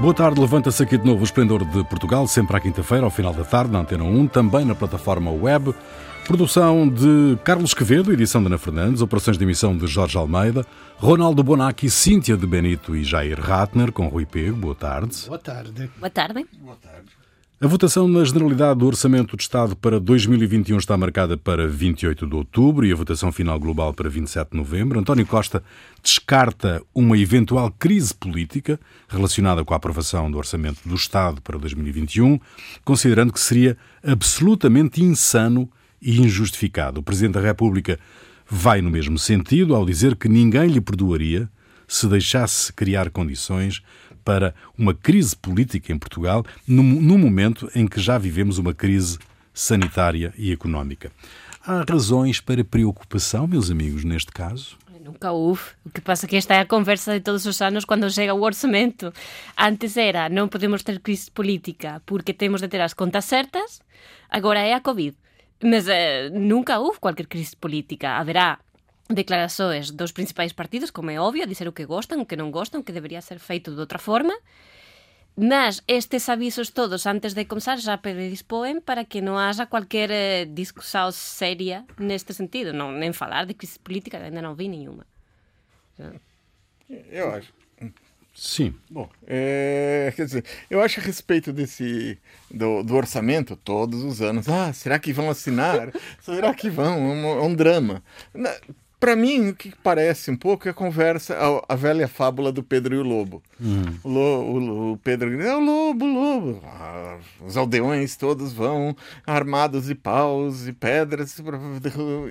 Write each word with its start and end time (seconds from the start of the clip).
Boa 0.00 0.12
tarde, 0.12 0.40
levanta-se 0.40 0.82
aqui 0.82 0.98
de 0.98 1.06
novo 1.06 1.22
o 1.22 1.24
Esplendor 1.24 1.64
de 1.64 1.82
Portugal, 1.84 2.26
sempre 2.26 2.56
à 2.56 2.60
quinta-feira, 2.60 3.04
ao 3.04 3.10
final 3.10 3.32
da 3.32 3.44
tarde, 3.44 3.72
na 3.72 3.80
Antena 3.80 4.04
1, 4.04 4.28
também 4.28 4.64
na 4.64 4.74
plataforma 4.74 5.30
web. 5.30 5.74
Produção 6.26 6.88
de 6.88 7.38
Carlos 7.44 7.72
Quevedo, 7.72 8.12
edição 8.12 8.40
de 8.40 8.48
Ana 8.48 8.58
Fernandes, 8.58 9.00
operações 9.00 9.38
de 9.38 9.44
emissão 9.44 9.76
de 9.76 9.86
Jorge 9.86 10.18
Almeida, 10.18 10.66
Ronaldo 10.96 11.42
Bonacci, 11.42 11.88
Cíntia 11.88 12.36
de 12.36 12.46
Benito 12.46 12.96
e 12.96 13.04
Jair 13.04 13.40
Ratner, 13.40 13.92
com 13.92 14.08
Rui 14.08 14.26
Pego. 14.26 14.56
Boa 14.56 14.74
tarde. 14.74 15.14
Boa 15.26 15.38
tarde. 15.38 15.90
Boa 15.98 16.10
tarde. 16.10 16.46
Boa 16.60 16.76
tarde. 16.76 17.25
A 17.58 17.66
votação 17.66 18.06
na 18.06 18.22
Generalidade 18.22 18.80
do 18.80 18.86
Orçamento 18.86 19.34
de 19.34 19.42
Estado 19.42 19.74
para 19.74 19.98
2021 19.98 20.76
está 20.76 20.94
marcada 20.94 21.38
para 21.38 21.66
28 21.66 22.26
de 22.26 22.34
outubro 22.34 22.84
e 22.84 22.92
a 22.92 22.94
votação 22.94 23.32
final 23.32 23.58
global 23.58 23.94
para 23.94 24.10
27 24.10 24.50
de 24.50 24.58
novembro. 24.58 25.00
António 25.00 25.24
Costa 25.24 25.64
descarta 26.02 26.82
uma 26.94 27.16
eventual 27.16 27.74
crise 27.78 28.12
política 28.12 28.78
relacionada 29.08 29.64
com 29.64 29.72
a 29.72 29.78
aprovação 29.78 30.30
do 30.30 30.36
Orçamento 30.36 30.86
do 30.86 30.94
Estado 30.94 31.40
para 31.40 31.56
2021, 31.56 32.38
considerando 32.84 33.32
que 33.32 33.40
seria 33.40 33.74
absolutamente 34.06 35.02
insano 35.02 35.66
e 36.00 36.20
injustificado. 36.20 37.00
O 37.00 37.02
Presidente 37.02 37.36
da 37.36 37.40
República 37.40 37.98
vai 38.46 38.82
no 38.82 38.90
mesmo 38.90 39.18
sentido 39.18 39.74
ao 39.74 39.86
dizer 39.86 40.14
que 40.16 40.28
ninguém 40.28 40.68
lhe 40.68 40.80
perdoaria 40.82 41.48
se 41.88 42.06
deixasse 42.06 42.72
criar 42.72 43.10
condições 43.10 43.82
para 44.26 44.52
uma 44.76 44.92
crise 44.92 45.36
política 45.36 45.92
em 45.92 45.98
Portugal, 45.98 46.44
no, 46.66 46.82
no 46.82 47.16
momento 47.16 47.70
em 47.76 47.86
que 47.86 48.00
já 48.00 48.18
vivemos 48.18 48.58
uma 48.58 48.74
crise 48.74 49.18
sanitária 49.54 50.34
e 50.36 50.52
económica. 50.52 51.12
Há 51.64 51.84
razões 51.88 52.40
para 52.40 52.64
preocupação, 52.64 53.46
meus 53.46 53.70
amigos, 53.70 54.02
neste 54.02 54.32
caso? 54.32 54.76
Nunca 55.00 55.30
houve. 55.30 55.62
O 55.84 55.90
que 55.90 56.00
passa 56.00 56.26
é 56.26 56.28
que 56.28 56.34
esta 56.34 56.54
é 56.54 56.60
a 56.60 56.66
conversa 56.66 57.12
de 57.12 57.20
todos 57.20 57.46
os 57.46 57.62
anos 57.62 57.84
quando 57.84 58.10
chega 58.10 58.34
o 58.34 58.42
orçamento. 58.42 59.12
Antes 59.56 59.96
era 59.96 60.28
não 60.28 60.48
podemos 60.48 60.82
ter 60.82 60.98
crise 60.98 61.30
política 61.30 62.02
porque 62.04 62.34
temos 62.34 62.60
de 62.60 62.66
ter 62.66 62.80
as 62.80 62.92
contas 62.92 63.24
certas, 63.24 63.80
agora 64.28 64.58
é 64.58 64.74
a 64.74 64.80
Covid. 64.80 65.16
Mas 65.62 65.86
eh, 65.86 66.28
nunca 66.30 66.80
houve 66.80 66.98
qualquer 66.98 67.26
crise 67.26 67.56
política. 67.56 68.18
Haverá 68.18 68.58
declarações 69.08 69.90
dos 69.90 70.12
principais 70.12 70.52
partidos, 70.52 70.90
como 70.90 71.10
é 71.10 71.20
óbvio, 71.20 71.44
a 71.44 71.46
dizer 71.46 71.68
o 71.68 71.72
que 71.72 71.86
gostam, 71.86 72.20
o 72.20 72.26
que 72.26 72.36
non 72.36 72.50
gostan, 72.50 72.80
o 72.80 72.84
que 72.84 72.92
debería 72.92 73.22
ser 73.22 73.38
feito 73.38 73.72
de 73.72 73.80
outra 73.80 73.98
forma. 73.98 74.34
Mas 75.36 75.84
estes 75.86 76.28
avisos 76.28 76.70
todos 76.70 77.04
antes 77.06 77.34
de 77.34 77.44
comenzar 77.44 77.76
já 77.78 77.98
predispoen 77.98 78.80
para 78.80 79.04
que 79.04 79.20
non 79.20 79.36
haja 79.36 79.68
qualquer 79.68 80.08
eh, 80.08 80.48
discussão 80.48 81.12
seria 81.12 81.84
neste 82.00 82.32
sentido. 82.32 82.72
Non, 82.72 82.96
nem 82.96 83.12
falar 83.12 83.44
de 83.44 83.52
crise 83.52 83.76
política, 83.78 84.16
ainda 84.16 84.40
não 84.40 84.56
vi 84.56 84.66
nenhuma. 84.72 85.04
Eu 87.12 87.36
acho. 87.36 87.52
Sim. 88.36 88.74
Bom, 88.90 89.08
é, 89.26 90.12
quer 90.14 90.26
dizer, 90.26 90.44
eu 90.68 90.80
acho 90.82 91.00
a 91.00 91.02
respeito 91.02 91.52
desse 91.52 92.18
do, 92.50 92.82
do, 92.82 92.94
orçamento 92.94 93.56
todos 93.56 94.04
os 94.04 94.20
anos. 94.20 94.46
Ah, 94.46 94.72
será 94.74 94.98
que 94.98 95.12
vão 95.12 95.30
assinar? 95.30 95.90
será 96.20 96.52
que 96.54 96.68
vão? 96.68 96.96
É 96.96 96.98
um, 96.98 97.26
é 97.26 97.42
um 97.42 97.54
drama. 97.54 98.02
Para 98.98 99.14
mim, 99.14 99.50
o 99.50 99.54
que 99.54 99.74
parece 99.82 100.30
um 100.30 100.36
pouco 100.36 100.66
é 100.66 100.70
a 100.70 100.74
conversa, 100.74 101.36
a, 101.36 101.74
a 101.74 101.76
velha 101.76 102.08
fábula 102.08 102.50
do 102.50 102.62
Pedro 102.62 102.94
e 102.94 102.98
o 102.98 103.02
Lobo. 103.02 103.42
Hum. 103.60 103.82
O, 104.02 104.08
o, 104.08 104.92
o, 104.92 104.96
Pedro 104.96 105.38
é 105.40 105.54
o 105.54 105.60
lobo, 105.60 106.06
o 106.06 106.12
lobo. 106.12 106.60
Ah, 106.64 107.18
os 107.44 107.56
aldeões 107.58 108.16
todos 108.16 108.54
vão 108.54 108.96
armados 109.26 109.86
de 109.86 109.94
paus 109.94 110.66
e 110.66 110.72
pedras 110.72 111.38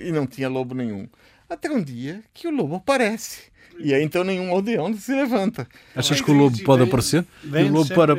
e 0.02 0.12
não 0.12 0.26
tinha 0.26 0.50
lobo 0.50 0.74
nenhum. 0.74 1.08
Até 1.48 1.70
um 1.70 1.82
dia 1.82 2.24
que 2.34 2.48
o 2.48 2.52
lobo 2.52 2.76
aparece. 2.76 3.44
E 3.78 3.94
aí 3.94 4.04
então 4.04 4.24
nenhum 4.24 4.52
aldeão 4.52 4.94
se 4.96 5.14
levanta. 5.14 5.68
Achas 5.96 6.20
que 6.20 6.32
o 6.32 6.34
lobo 6.34 6.58
pode 6.64 6.84
aparecer? 6.84 7.26
O 7.44 7.72
lobo, 7.72 7.94
para... 7.94 8.16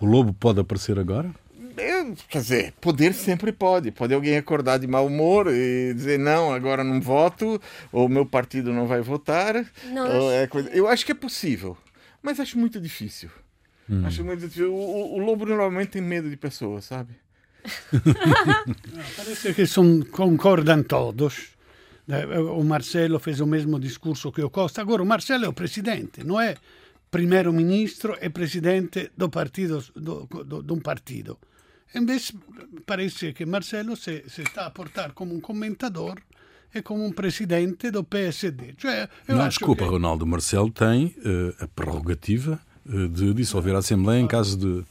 o 0.00 0.06
lobo 0.06 0.32
pode 0.32 0.60
aparecer 0.60 0.98
agora? 0.98 1.30
Eu, 1.76 2.14
quer 2.28 2.40
dizer, 2.40 2.72
poder 2.80 3.14
sempre 3.14 3.52
pode. 3.52 3.90
Pode 3.90 4.12
alguém 4.12 4.36
acordar 4.36 4.78
de 4.78 4.86
mau 4.86 5.06
humor 5.06 5.46
e 5.48 5.92
dizer, 5.94 6.18
não, 6.18 6.52
agora 6.52 6.84
não 6.84 7.00
voto, 7.00 7.60
ou 7.90 8.08
meu 8.08 8.26
partido 8.26 8.72
não 8.72 8.86
vai 8.86 9.00
votar. 9.00 9.64
Não, 9.86 10.30
é 10.30 10.46
coisa... 10.46 10.68
Eu 10.70 10.88
acho 10.88 11.04
que 11.06 11.12
é 11.12 11.14
possível, 11.14 11.76
mas 12.22 12.38
acho 12.40 12.58
muito 12.58 12.80
difícil. 12.80 13.30
Hum. 13.88 14.04
Acho 14.06 14.24
muito 14.24 14.40
difícil. 14.40 14.72
O, 14.72 15.14
o, 15.14 15.18
lobo 15.18 15.46
normalmente 15.46 15.90
tem 15.90 16.02
medo 16.02 16.28
de 16.28 16.36
pessoas, 16.36 16.84
sabe? 16.84 17.14
Parece 19.16 19.54
que 19.54 19.66
são, 19.66 20.02
concordam 20.02 20.82
todos. 20.82 21.52
O 22.56 22.64
Marcelo 22.64 23.18
fez 23.18 23.40
o 23.40 23.46
mesmo 23.46 23.78
discurso 23.78 24.32
que 24.32 24.42
o 24.42 24.50
Costa. 24.50 24.80
Agora, 24.80 25.02
o 25.02 25.06
Marcelo 25.06 25.44
é 25.44 25.48
o 25.48 25.52
presidente, 25.52 26.24
não 26.24 26.40
é 26.40 26.56
primeiro-ministro 27.10 28.16
e 28.20 28.28
presidente 28.30 29.12
do 29.16 29.28
partido, 29.28 29.84
do, 29.94 30.26
do, 30.26 30.62
de 30.62 30.72
um 30.72 30.80
partido. 30.80 31.38
Invece 31.94 32.34
parece 32.84 33.32
che 33.32 33.44
Marcelo 33.44 33.94
si, 33.94 34.22
si 34.26 34.42
sta 34.44 34.66
a 34.66 34.70
portare 34.70 35.12
come 35.12 35.32
un 35.32 35.40
commentatore 35.40 36.22
e 36.72 36.80
como 36.82 37.04
um 37.04 37.12
presidente 37.12 37.90
do 37.90 38.02
PSD. 38.02 38.74
Cioè, 38.76 39.08
não, 39.28 39.46
desculpa, 39.46 39.84
que... 39.84 39.90
Ronaldo. 39.90 40.26
Marcelo 40.26 40.70
tem 40.70 41.14
uh, 41.18 41.64
a 41.64 41.68
prerrogativa 41.68 42.58
uh, 42.86 43.08
de 43.08 43.34
dissolver 43.34 43.74
a 43.74 43.78
Assembleia 43.78 44.20
em 44.20 44.26
caso 44.26 44.56
de, 44.56 44.84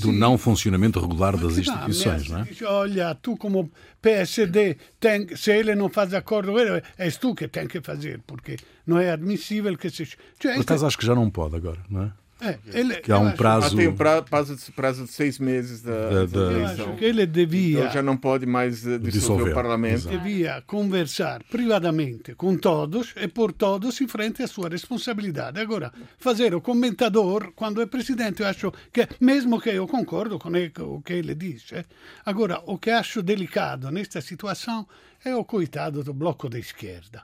do 0.00 0.12
não 0.12 0.38
funcionamento 0.38 1.00
regular 1.00 1.36
das 1.36 1.58
instituições, 1.58 2.28
não 2.28 2.40
é? 2.40 2.46
Olha, 2.66 3.14
tu 3.16 3.36
como 3.36 3.70
PSD, 4.00 4.76
tem, 5.00 5.36
se 5.36 5.50
ele 5.50 5.74
não 5.74 5.88
faz 5.88 6.14
acordo, 6.14 6.54
é 6.58 7.10
tu 7.10 7.34
que 7.34 7.48
tem 7.48 7.66
que 7.66 7.80
fazer, 7.80 8.20
porque 8.24 8.56
não 8.86 8.98
é 8.98 9.10
admissível 9.10 9.76
que 9.76 9.90
se... 9.90 10.06
Cioè, 10.40 10.54
Por 10.54 10.60
acaso 10.60 10.86
acho 10.86 10.98
que 10.98 11.06
já 11.06 11.16
não 11.16 11.28
pode 11.30 11.56
agora, 11.56 11.80
não 11.90 12.04
é? 12.04 12.12
É, 12.40 12.58
ele, 12.66 12.96
que 12.96 13.12
há 13.12 13.18
um 13.18 13.30
prazo. 13.32 13.74
Ah, 13.74 13.76
tem 13.76 13.88
um 13.88 13.96
prazo, 13.96 14.72
prazo 14.74 15.04
de 15.04 15.10
seis 15.12 15.38
meses 15.38 15.82
da, 15.82 16.10
da, 16.10 16.26
da 16.26 16.52
eleição. 16.52 16.96
que 16.96 17.04
ele 17.04 17.26
devia. 17.26 17.80
Então 17.80 17.92
já 17.92 18.02
não 18.02 18.16
pode 18.16 18.44
mais 18.44 18.86
eh, 18.86 18.98
dissolver, 18.98 19.12
dissolver. 19.12 19.52
o 19.52 19.54
parlamento. 19.54 19.94
Exato. 19.94 20.18
Devia 20.18 20.62
conversar 20.66 21.42
privadamente 21.44 22.34
com 22.34 22.56
todos 22.56 23.14
e 23.16 23.28
por 23.28 23.52
todos 23.52 24.00
em 24.00 24.08
frente 24.08 24.42
à 24.42 24.48
sua 24.48 24.68
responsabilidade. 24.68 25.60
Agora, 25.60 25.92
fazer 26.18 26.54
o 26.54 26.60
comentador 26.60 27.52
quando 27.54 27.80
é 27.80 27.86
presidente, 27.86 28.42
eu 28.42 28.48
acho 28.48 28.72
que, 28.92 29.08
mesmo 29.20 29.60
que 29.60 29.70
eu 29.70 29.86
concordo 29.86 30.38
com 30.38 30.50
o 30.50 31.02
que 31.02 31.12
ele 31.12 31.34
diz, 31.34 31.72
eh, 31.72 31.84
agora, 32.26 32.60
o 32.66 32.76
que 32.76 32.90
acho 32.90 33.22
delicado 33.22 33.90
nesta 33.90 34.20
situação 34.20 34.86
é 35.24 35.34
o 35.34 35.44
coitado 35.44 36.02
do 36.02 36.12
bloco 36.12 36.48
da 36.48 36.58
esquerda 36.58 37.22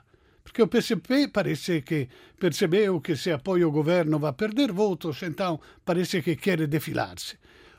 porque 0.51 0.63
o 0.63 0.67
PCP 0.67 1.29
parece 1.29 1.81
que 1.81 2.09
percebeu 2.37 2.99
que 2.99 3.15
se 3.15 3.31
apoia 3.31 3.65
o 3.65 3.71
governo 3.71 4.19
vai 4.19 4.33
perder 4.33 4.73
votos, 4.73 5.23
então 5.23 5.61
parece 5.85 6.21
que 6.21 6.35
quer 6.35 6.67
defilar-se. 6.67 7.37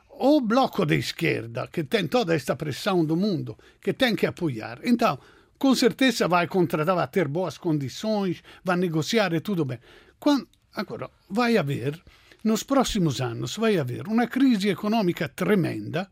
O 0.08 0.40
bloco 0.40 0.86
da 0.86 0.94
esquerda, 0.94 1.68
que 1.68 1.84
tem 1.84 2.06
toda 2.06 2.34
esta 2.34 2.56
pressão 2.56 3.04
do 3.04 3.14
mundo, 3.14 3.58
que 3.78 3.92
tem 3.92 4.16
que 4.16 4.24
apoiar, 4.24 4.80
então 4.84 5.18
com 5.58 5.74
certeza 5.74 6.26
vai 6.26 6.46
contratar, 6.46 6.96
vai 6.96 7.06
ter 7.08 7.28
boas 7.28 7.58
condições, 7.58 8.42
vai 8.64 8.78
negociar 8.78 9.38
tudo 9.42 9.66
bem. 9.66 9.78
Quando, 10.18 10.48
agora, 10.74 11.10
vai 11.28 11.58
haver, 11.58 12.02
nos 12.44 12.62
próximos 12.62 13.20
anos, 13.20 13.56
vai 13.56 13.78
haver 13.78 14.08
uma 14.08 14.26
crise 14.26 14.68
econômica 14.68 15.28
tremenda, 15.28 16.10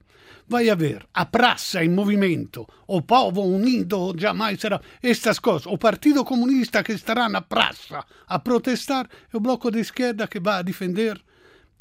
vai 0.49 0.69
haver 0.69 1.07
a 1.15 1.25
praça 1.25 1.85
em 1.85 1.89
movimento, 1.89 2.67
o 2.87 3.03
povo 3.03 3.43
unido 3.43 4.15
jamais 4.17 4.61
será. 4.61 4.81
Estas 5.03 5.39
coisas, 5.39 5.67
o 5.67 5.79
Partido 5.79 6.25
Comunista 6.25 6.83
que 6.83 6.93
estará 6.93 7.29
na 7.29 7.41
praça 7.41 8.05
a 8.27 8.39
protestar 8.39 9.09
e 9.33 9.37
o 9.37 9.41
Bloco 9.41 9.71
de 9.71 9.81
Esquerda 9.81 10.27
que 10.27 10.41
vai 10.41 10.63
defender 10.65 11.21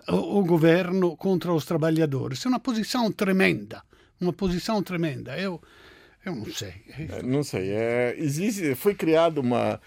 o, 0.08 0.40
o 0.40 0.46
governo 0.46 1.16
contra 1.18 1.54
os 1.54 1.66
trabalhadores. 1.66 2.46
É 2.46 2.50
uma 2.50 2.60
posição 2.60 3.12
tremenda, 3.12 3.84
uma 4.20 4.34
posição 4.34 4.82
tremenda. 4.84 5.38
Eu, 5.38 5.62
eu 6.26 6.36
não 6.36 6.46
sei. 6.46 6.74
É, 6.88 7.24
não 7.24 7.44
sei. 7.44 7.70
É, 7.72 8.16
existe, 8.18 8.76
foi 8.76 8.94
criada 8.94 9.42
uma, 9.42 9.82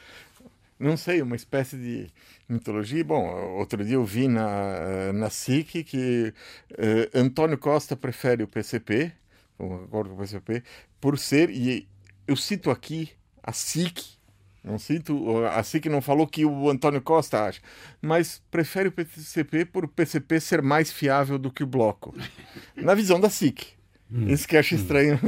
não 0.78 0.96
sei, 0.96 1.22
uma 1.22 1.36
espécie 1.36 1.76
de 1.76 2.10
mitologia. 2.52 3.04
Bom, 3.04 3.24
outro 3.56 3.84
dia 3.84 3.94
eu 3.94 4.04
vi 4.04 4.28
na, 4.28 5.12
na 5.12 5.30
SIC 5.30 5.84
que 5.84 6.32
uh, 6.72 7.18
Antônio 7.18 7.58
Costa 7.58 7.96
prefere 7.96 8.42
o 8.42 8.48
PCP, 8.48 9.12
o 9.58 9.74
acordo 9.74 10.10
com 10.10 10.16
o 10.16 10.18
PCP, 10.18 10.62
por 11.00 11.18
ser, 11.18 11.50
e 11.50 11.88
eu 12.26 12.36
cito 12.36 12.70
aqui 12.70 13.10
a 13.42 13.52
SIC, 13.52 14.02
não 14.62 14.78
cito, 14.78 15.44
a 15.46 15.62
SIC 15.62 15.86
não 15.86 16.00
falou 16.00 16.26
que 16.26 16.44
o 16.44 16.70
Antônio 16.70 17.02
Costa 17.02 17.44
acha, 17.44 17.60
mas 18.00 18.40
prefere 18.50 18.88
o 18.88 18.92
PCP 18.92 19.64
por 19.64 19.84
o 19.84 19.88
PCP 19.88 20.38
ser 20.40 20.62
mais 20.62 20.92
fiável 20.92 21.38
do 21.38 21.50
que 21.50 21.64
o 21.64 21.66
Bloco. 21.66 22.14
Na 22.76 22.94
visão 22.94 23.18
da 23.18 23.28
SIC. 23.28 23.66
Hum. 24.10 24.28
Isso 24.28 24.46
que 24.46 24.56
acho 24.56 24.74
estranho. 24.74 25.18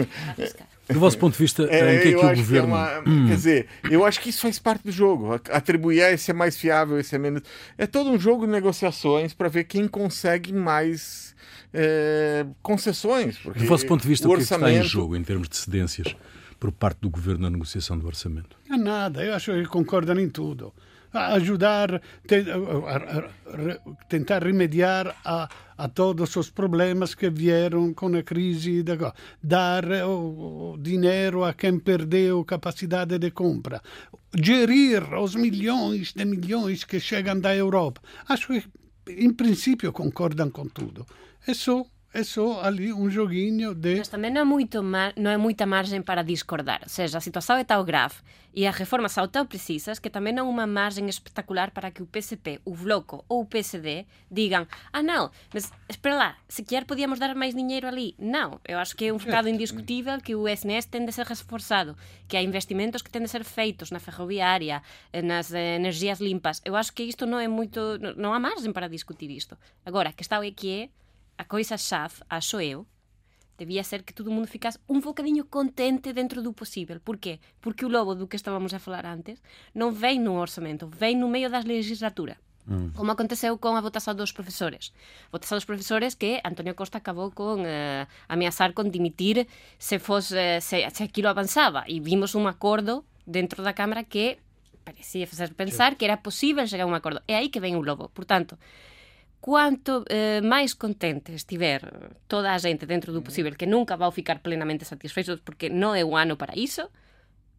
Do 0.89 1.01
vosso 1.01 1.17
ponto 1.19 1.33
de 1.33 1.39
vista, 1.39 1.63
é, 1.71 1.97
em 1.97 2.01
que 2.01 2.09
é 2.09 2.11
que 2.13 2.17
o 2.17 2.37
governo. 2.37 2.47
Que 2.47 2.57
é 2.57 2.63
uma, 2.63 3.01
hum. 3.01 3.27
Quer 3.27 3.35
dizer, 3.35 3.67
eu 3.91 4.05
acho 4.05 4.21
que 4.21 4.29
isso 4.29 4.43
faz 4.43 4.59
parte 4.59 4.85
do 4.85 4.93
jogo. 4.93 5.33
Atribuir 5.51 6.03
a 6.03 6.13
esse 6.13 6.31
é 6.31 6.35
mais 6.35 6.57
fiável, 6.57 6.99
esse 6.99 7.15
é 7.15 7.19
menos. 7.19 7.43
É 7.79 7.87
todo 7.87 8.11
um 8.11 8.19
jogo 8.19 8.45
de 8.47 8.53
negociações 8.53 9.33
para 9.33 9.49
ver 9.49 9.65
quem 9.65 9.89
consegue 9.89 10.53
mais 10.53 11.35
é, 11.73 12.45
concessões. 12.63 13.39
Do 13.39 13.65
vosso 13.65 13.87
ponto 13.87 14.03
de 14.03 14.09
vista, 14.09 14.29
o, 14.29 14.33
o 14.33 14.35
que, 14.35 14.43
orçamento... 14.43 14.69
é 14.69 14.73
que 14.73 14.77
está 14.79 14.87
em 14.87 14.89
jogo 14.89 15.17
em 15.17 15.25
termos 15.25 15.49
de 15.49 15.57
cedências 15.57 16.15
por 16.61 16.71
parte 16.71 16.99
do 17.01 17.11
governo 17.11 17.43
na 17.43 17.51
negociação 17.51 17.99
do 17.99 18.07
orçamento? 18.07 18.57
É 18.71 18.77
nada, 18.77 19.25
eu 19.25 19.35
acho 19.35 19.53
que 19.53 19.67
concordam 19.67 20.19
em 20.19 20.29
tudo. 20.29 20.73
Ajudar, 21.15 22.03
tentar 24.09 24.43
remediar 24.43 25.15
a, 25.25 25.49
a 25.79 25.89
todos 25.89 26.35
os 26.37 26.51
problemas 26.51 27.15
que 27.15 27.31
vieram 27.31 27.95
com 27.95 28.15
a 28.17 28.23
crise, 28.23 28.85
dar 29.43 29.85
o, 30.07 30.73
o 30.75 30.79
dinheiro 30.79 31.45
a 31.45 31.55
quem 31.55 31.79
perdeu 31.79 32.45
capacidade 32.45 33.19
de 33.19 33.31
compra, 33.31 33.81
gerir 34.35 35.03
os 35.15 35.35
milhões 35.35 36.13
de 36.13 36.25
milhões 36.25 36.85
que 36.85 36.99
chegam 36.99 37.39
da 37.39 37.55
Europa. 37.55 38.01
Acho 38.29 38.49
que, 38.49 38.65
em 39.09 39.33
princípio, 39.33 39.93
concordam 39.93 40.51
com 40.51 40.67
tudo. 40.69 41.07
É 41.47 41.55
só 41.55 41.87
é 42.15 42.23
só 42.23 42.63
ali 42.63 42.93
um 42.93 43.11
joguinho 43.11 43.75
de. 43.75 43.97
Mas 43.97 44.09
também 44.09 44.31
não 44.31 44.41
é, 44.41 44.45
muito 44.45 44.81
não 44.81 45.31
é 45.31 45.37
muita 45.37 45.67
margem 45.67 46.01
para 46.01 46.23
discordar. 46.23 46.81
Ou 46.85 46.89
seja, 46.89 47.19
a 47.19 47.21
situação 47.21 47.57
é 47.57 47.65
tão 47.65 47.85
grave 47.85 48.15
e 48.55 48.69
as 48.69 48.77
reformas 48.77 49.11
são 49.11 49.27
tão 49.27 49.45
precisas 49.45 49.99
que 49.99 50.09
também 50.09 50.33
não 50.33 50.47
há 50.47 50.49
uma 50.49 50.67
margem 50.67 51.09
espetacular 51.09 51.73
para 51.73 51.91
que 51.91 52.05
o 52.05 52.07
PCP, 52.07 52.61
o 52.65 52.73
Bloco 52.73 53.25
ou 53.29 53.41
o 53.41 53.45
PSD 53.45 54.07
digam: 54.31 54.65
ah, 54.93 55.03
não, 55.03 55.29
mas 55.53 55.73
espera 55.89 56.15
lá, 56.15 56.37
sequer 56.49 56.85
podíamos 56.85 57.19
dar 57.19 57.35
mais 57.35 57.53
dinheiro 57.53 57.89
ali. 57.89 58.15
Não, 58.17 58.61
eu 58.65 58.79
acho 58.79 58.95
que 58.95 59.07
é 59.07 59.13
um 59.13 59.17
recado 59.17 59.49
indiscutível 59.49 60.21
que 60.21 60.37
o 60.37 60.47
SNS 60.47 60.87
tem 60.87 61.05
de 61.05 61.11
ser 61.11 61.27
reforçado, 61.27 61.97
que 62.29 62.37
há 62.37 62.43
investimentos 62.43 63.03
que 63.03 63.11
têm 63.11 63.23
de 63.23 63.29
ser 63.29 63.43
feitos 63.43 63.91
na 63.91 63.99
ferroviária, 63.99 64.81
nas 65.25 65.53
energias 65.53 66.21
limpas. 66.21 66.63
Eu 66.65 66.77
acho 66.77 66.93
que 66.93 67.03
isto 67.03 67.27
não 67.27 67.41
é 67.41 67.49
muito. 67.49 67.81
Não 68.17 68.33
há 68.33 68.39
margem 68.39 68.73
para 68.73 68.87
discutir 68.87 69.33
isto. 69.33 69.59
Agora, 69.85 70.11
a 70.11 70.13
questão 70.13 70.41
é 70.41 70.53
que 70.53 70.71
é 70.71 71.04
a 71.37 71.45
coisa 71.45 71.77
xaz, 71.77 72.23
acho 72.29 72.61
eu, 72.61 72.87
debía 73.59 73.85
ser 73.85 74.03
que 74.03 74.13
todo 74.13 74.31
mundo 74.31 74.47
ficase 74.47 74.79
un 74.89 75.01
bocadinho 75.01 75.47
contente 75.47 76.13
dentro 76.13 76.43
do 76.43 76.53
posible. 76.53 76.99
Por 77.01 77.19
qué? 77.19 77.41
Porque 77.61 77.85
o 77.85 77.89
lobo 77.89 78.15
do 78.15 78.27
que 78.27 78.37
estábamos 78.37 78.75
a 78.75 78.83
falar 78.83 79.07
antes 79.07 79.43
non 79.75 79.95
vem 79.95 80.19
no 80.19 80.35
orzamento, 80.39 80.91
vem 80.91 81.15
no 81.15 81.29
meio 81.29 81.51
das 81.51 81.65
legislatura. 81.65 82.39
Mm. 82.67 82.97
Como 82.97 83.13
aconteceu 83.13 83.59
con 83.61 83.77
a 83.77 83.85
votación 83.85 84.17
dos 84.17 84.33
profesores. 84.33 84.97
A 85.29 85.37
votación 85.37 85.61
dos 85.61 85.69
profesores 85.69 86.17
que 86.17 86.41
Antonio 86.43 86.75
Costa 86.75 86.99
acabou 86.99 87.31
con 87.31 87.63
eh, 87.63 88.09
ameaçar 88.27 88.73
con 88.73 88.91
dimitir 88.91 89.47
se 89.79 90.01
fose 90.01 90.35
eh, 90.35 90.61
se, 90.65 90.81
se 90.91 91.05
aquilo 91.05 91.29
avanzaba 91.29 91.85
e 91.87 92.01
vimos 92.01 92.35
un 92.35 92.49
acordo 92.49 93.05
dentro 93.29 93.63
da 93.63 93.77
Cámara 93.77 94.03
que 94.03 94.41
parecía 94.83 95.27
facer 95.27 95.55
pensar 95.55 95.93
sí. 95.93 95.97
que 95.97 96.05
era 96.05 96.23
posible 96.23 96.67
chegar 96.67 96.85
a 96.85 96.91
un 96.91 96.97
acordo. 96.97 97.23
É 97.29 97.37
aí 97.37 97.53
que 97.53 97.61
ven 97.61 97.77
o 97.77 97.85
lobo. 97.85 98.09
Por 98.09 98.25
tanto, 98.25 98.59
quanto 99.45 100.05
eh, 100.09 100.41
mais 100.41 100.73
contente 100.73 101.35
estiver 101.35 101.83
toda 102.27 102.55
a 102.55 102.57
gente 102.57 102.87
dentro 102.87 103.13
do 103.13 103.21
possível, 103.21 103.53
que 103.53 103.67
nunca 103.67 103.95
vão 103.95 104.11
ficar 104.11 104.39
plenamente 104.39 104.87
satisfeitos 104.87 105.41
porque 105.45 105.69
não 105.69 105.95
é 105.95 106.03
o 106.03 106.17
ano 106.17 106.35
para 106.35 106.57
isso, 106.57 106.89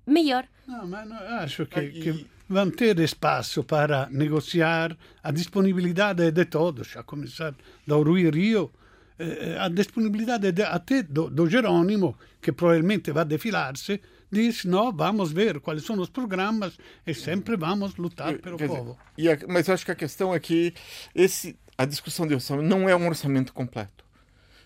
melhor. 0.03 0.47
Não, 0.67 0.87
mas 0.87 1.07
não, 1.07 1.17
acho 1.45 1.67
que, 1.67 1.89
que 1.89 2.25
vão 2.49 2.71
ter 2.71 2.97
espaço 2.99 3.63
para 3.63 4.09
negociar 4.09 4.97
a 5.21 5.31
disponibilidade 5.31 6.31
de 6.31 6.45
todos, 6.45 6.97
a 6.97 7.03
começar 7.03 7.53
do 7.85 8.01
Rui 8.01 8.31
Rio, 8.31 8.71
eh, 9.19 9.55
a 9.59 9.69
disponibilidade 9.69 10.51
de, 10.51 10.63
até 10.63 11.03
do, 11.03 11.29
do 11.29 11.47
Jerônimo, 11.47 12.17
que 12.41 12.51
provavelmente 12.51 13.11
vai 13.11 13.25
defilar-se, 13.25 14.01
diz, 14.31 14.65
não, 14.65 14.91
vamos 14.91 15.31
ver 15.31 15.59
quais 15.59 15.83
são 15.83 15.99
os 15.99 16.09
programas 16.09 16.79
e 17.05 17.13
sempre 17.13 17.55
vamos 17.55 17.95
lutar 17.95 18.39
pelo 18.39 18.57
Quer 18.57 18.69
povo. 18.69 18.97
Dizer, 19.15 19.45
a, 19.45 19.53
mas 19.53 19.69
acho 19.69 19.85
que 19.85 19.91
a 19.91 19.95
questão 19.95 20.33
é 20.33 20.39
que 20.39 20.73
esse 21.13 21.55
a 21.77 21.85
discussão 21.85 22.25
de 22.25 22.33
orçamento 22.33 22.67
não 22.67 22.87
é 22.87 22.95
um 22.95 23.07
orçamento 23.07 23.53
completo. 23.53 24.05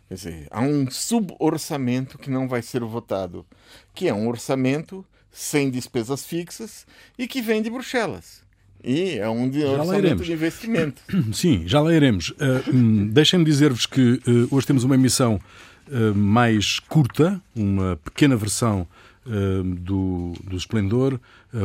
Quer 0.08 0.16
dizer, 0.16 0.48
há 0.50 0.62
um 0.62 0.90
suborçamento 0.90 2.18
que 2.18 2.30
não 2.30 2.48
vai 2.48 2.62
ser 2.62 2.82
votado, 2.82 3.46
que 3.94 4.08
é 4.08 4.14
um 4.14 4.28
orçamento 4.28 5.06
sem 5.32 5.70
despesas 5.70 6.26
fixas 6.26 6.86
e 7.18 7.28
que 7.28 7.42
vem 7.42 7.62
de 7.62 7.70
Bruxelas. 7.70 8.42
E 8.84 9.20
é 9.20 9.30
um 9.30 9.50
de 9.50 9.64
orçamento 9.64 10.24
de 10.24 10.32
investimento. 10.32 11.02
Sim, 11.34 11.64
já 11.68 11.82
lá 11.82 11.94
iremos. 11.94 12.30
Uh, 12.30 13.10
Deixem-me 13.12 13.46
dizer-vos 13.46 13.86
que 13.86 14.14
uh, 14.26 14.48
hoje 14.50 14.66
temos 14.66 14.84
uma 14.84 14.96
emissão 14.96 15.40
uh, 15.88 16.16
mais 16.16 16.80
curta, 16.80 17.42
uma 17.56 17.98
pequena 17.98 18.36
versão 18.36 18.88
do, 19.82 20.34
do 20.44 20.58
Esplendor, 20.58 21.20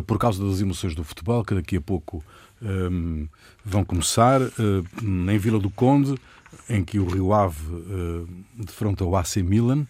por 0.07 0.19
causa 0.19 0.45
das 0.45 0.61
emoções 0.61 0.95
do 0.95 1.03
futebol, 1.03 1.43
que 1.43 1.55
daqui 1.55 1.79
a 1.79 1.81
pouco 1.81 2.23
um, 2.65 3.29
vão 3.65 3.85
começar 3.85 4.41
uh, 4.41 5.31
em 5.31 5.39
Vila 5.39 5.59
do 5.59 5.71
Conde, 5.71 6.15
em 6.69 6.85
que 6.85 6.99
o 6.99 7.07
Rio 7.07 7.33
Ave 7.33 7.61
uh, 7.73 8.29
defronta 8.57 9.05
o 9.05 9.17
AC 9.17 9.37
Milan. 9.37 9.87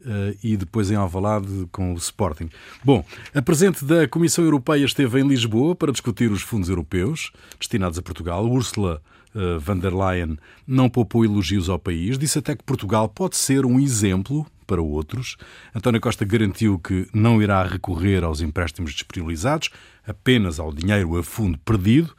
Uh, 0.00 0.36
e 0.42 0.54
depois 0.54 0.90
em 0.90 0.96
Alvalade 0.96 1.66
com 1.72 1.94
o 1.94 1.96
Sporting. 1.96 2.50
Bom, 2.84 3.02
a 3.34 3.40
presidente 3.40 3.86
da 3.86 4.06
Comissão 4.06 4.44
Europeia 4.44 4.84
esteve 4.84 5.18
em 5.18 5.26
Lisboa 5.26 5.74
para 5.74 5.90
discutir 5.90 6.30
os 6.30 6.42
fundos 6.42 6.68
europeus 6.68 7.32
destinados 7.58 7.98
a 7.98 8.02
Portugal. 8.02 8.44
Ursula 8.44 9.00
uh, 9.34 9.58
von 9.58 9.78
der 9.78 9.94
Leyen 9.94 10.38
não 10.66 10.90
poupou 10.90 11.24
elogios 11.24 11.70
ao 11.70 11.78
país, 11.78 12.18
disse 12.18 12.38
até 12.38 12.54
que 12.54 12.62
Portugal 12.62 13.08
pode 13.08 13.36
ser 13.36 13.64
um 13.64 13.80
exemplo 13.80 14.46
para 14.64 14.82
outros. 14.82 15.36
António 15.74 16.00
Costa 16.00 16.24
garantiu 16.24 16.78
que 16.78 17.06
não 17.12 17.42
irá 17.42 17.62
recorrer 17.62 18.24
aos 18.24 18.40
empréstimos 18.40 18.92
disponibilizados, 18.92 19.70
apenas 20.06 20.58
ao 20.58 20.72
dinheiro 20.72 21.16
a 21.16 21.22
fundo 21.22 21.58
perdido, 21.58 22.14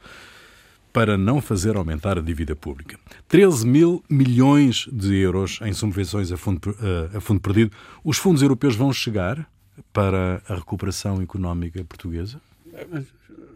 para 0.92 1.18
não 1.18 1.42
fazer 1.42 1.76
aumentar 1.76 2.16
a 2.16 2.22
dívida 2.22 2.56
pública. 2.56 2.98
13 3.28 3.66
mil 3.66 4.02
milhões 4.08 4.88
de 4.90 5.14
euros 5.16 5.58
em 5.62 5.74
subvenções 5.74 6.32
a 6.32 6.38
fundo, 6.38 6.74
a 7.14 7.20
fundo 7.20 7.40
perdido. 7.40 7.70
Os 8.02 8.16
fundos 8.16 8.40
europeus 8.40 8.74
vão 8.74 8.90
chegar 8.92 9.46
para 9.92 10.42
a 10.48 10.54
recuperação 10.54 11.20
económica 11.20 11.84
portuguesa? 11.84 12.40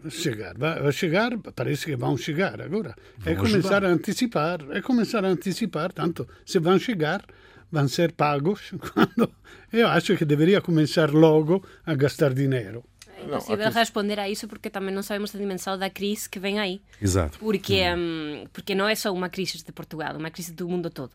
Chegar, 0.09 0.57
vai 0.57 0.91
chegar, 0.91 1.37
parece 1.55 1.85
que 1.85 1.95
vão 1.95 2.17
chegar 2.17 2.61
agora. 2.61 2.95
Vão 3.17 3.33
é 3.33 3.35
começar 3.35 3.57
ajudar. 3.57 3.85
a 3.85 3.89
antecipar, 3.89 4.59
é 4.71 4.81
começar 4.81 5.23
a 5.23 5.27
antecipar, 5.27 5.91
tanto 5.93 6.27
se 6.45 6.59
vão 6.59 6.79
chegar, 6.79 7.23
vão 7.71 7.87
ser 7.87 8.11
pagos 8.11 8.71
quando 8.93 9.31
eu 9.71 9.87
acho 9.87 10.17
que 10.17 10.25
deveria 10.25 10.61
começar 10.61 11.11
logo 11.11 11.65
a 11.85 11.95
gastar 11.95 12.33
dinheiro. 12.33 12.83
É 13.17 13.23
impossível 13.23 13.65
não, 13.65 13.71
responder 13.71 14.19
a 14.19 14.29
isso 14.29 14.47
porque 14.47 14.69
também 14.69 14.93
não 14.93 15.03
sabemos 15.03 15.33
a 15.35 15.37
dimensão 15.37 15.77
da 15.77 15.89
crise 15.89 16.29
que 16.29 16.39
vem 16.39 16.59
aí. 16.59 16.81
Exato. 17.01 17.37
Porque, 17.39 17.83
hum. 17.95 18.45
porque 18.51 18.73
não 18.73 18.87
é 18.87 18.95
só 18.95 19.13
uma 19.13 19.29
crise 19.29 19.63
de 19.63 19.71
Portugal, 19.71 20.13
é 20.13 20.17
uma 20.17 20.31
crise 20.31 20.53
do 20.53 20.67
mundo 20.67 20.89
todo. 20.89 21.11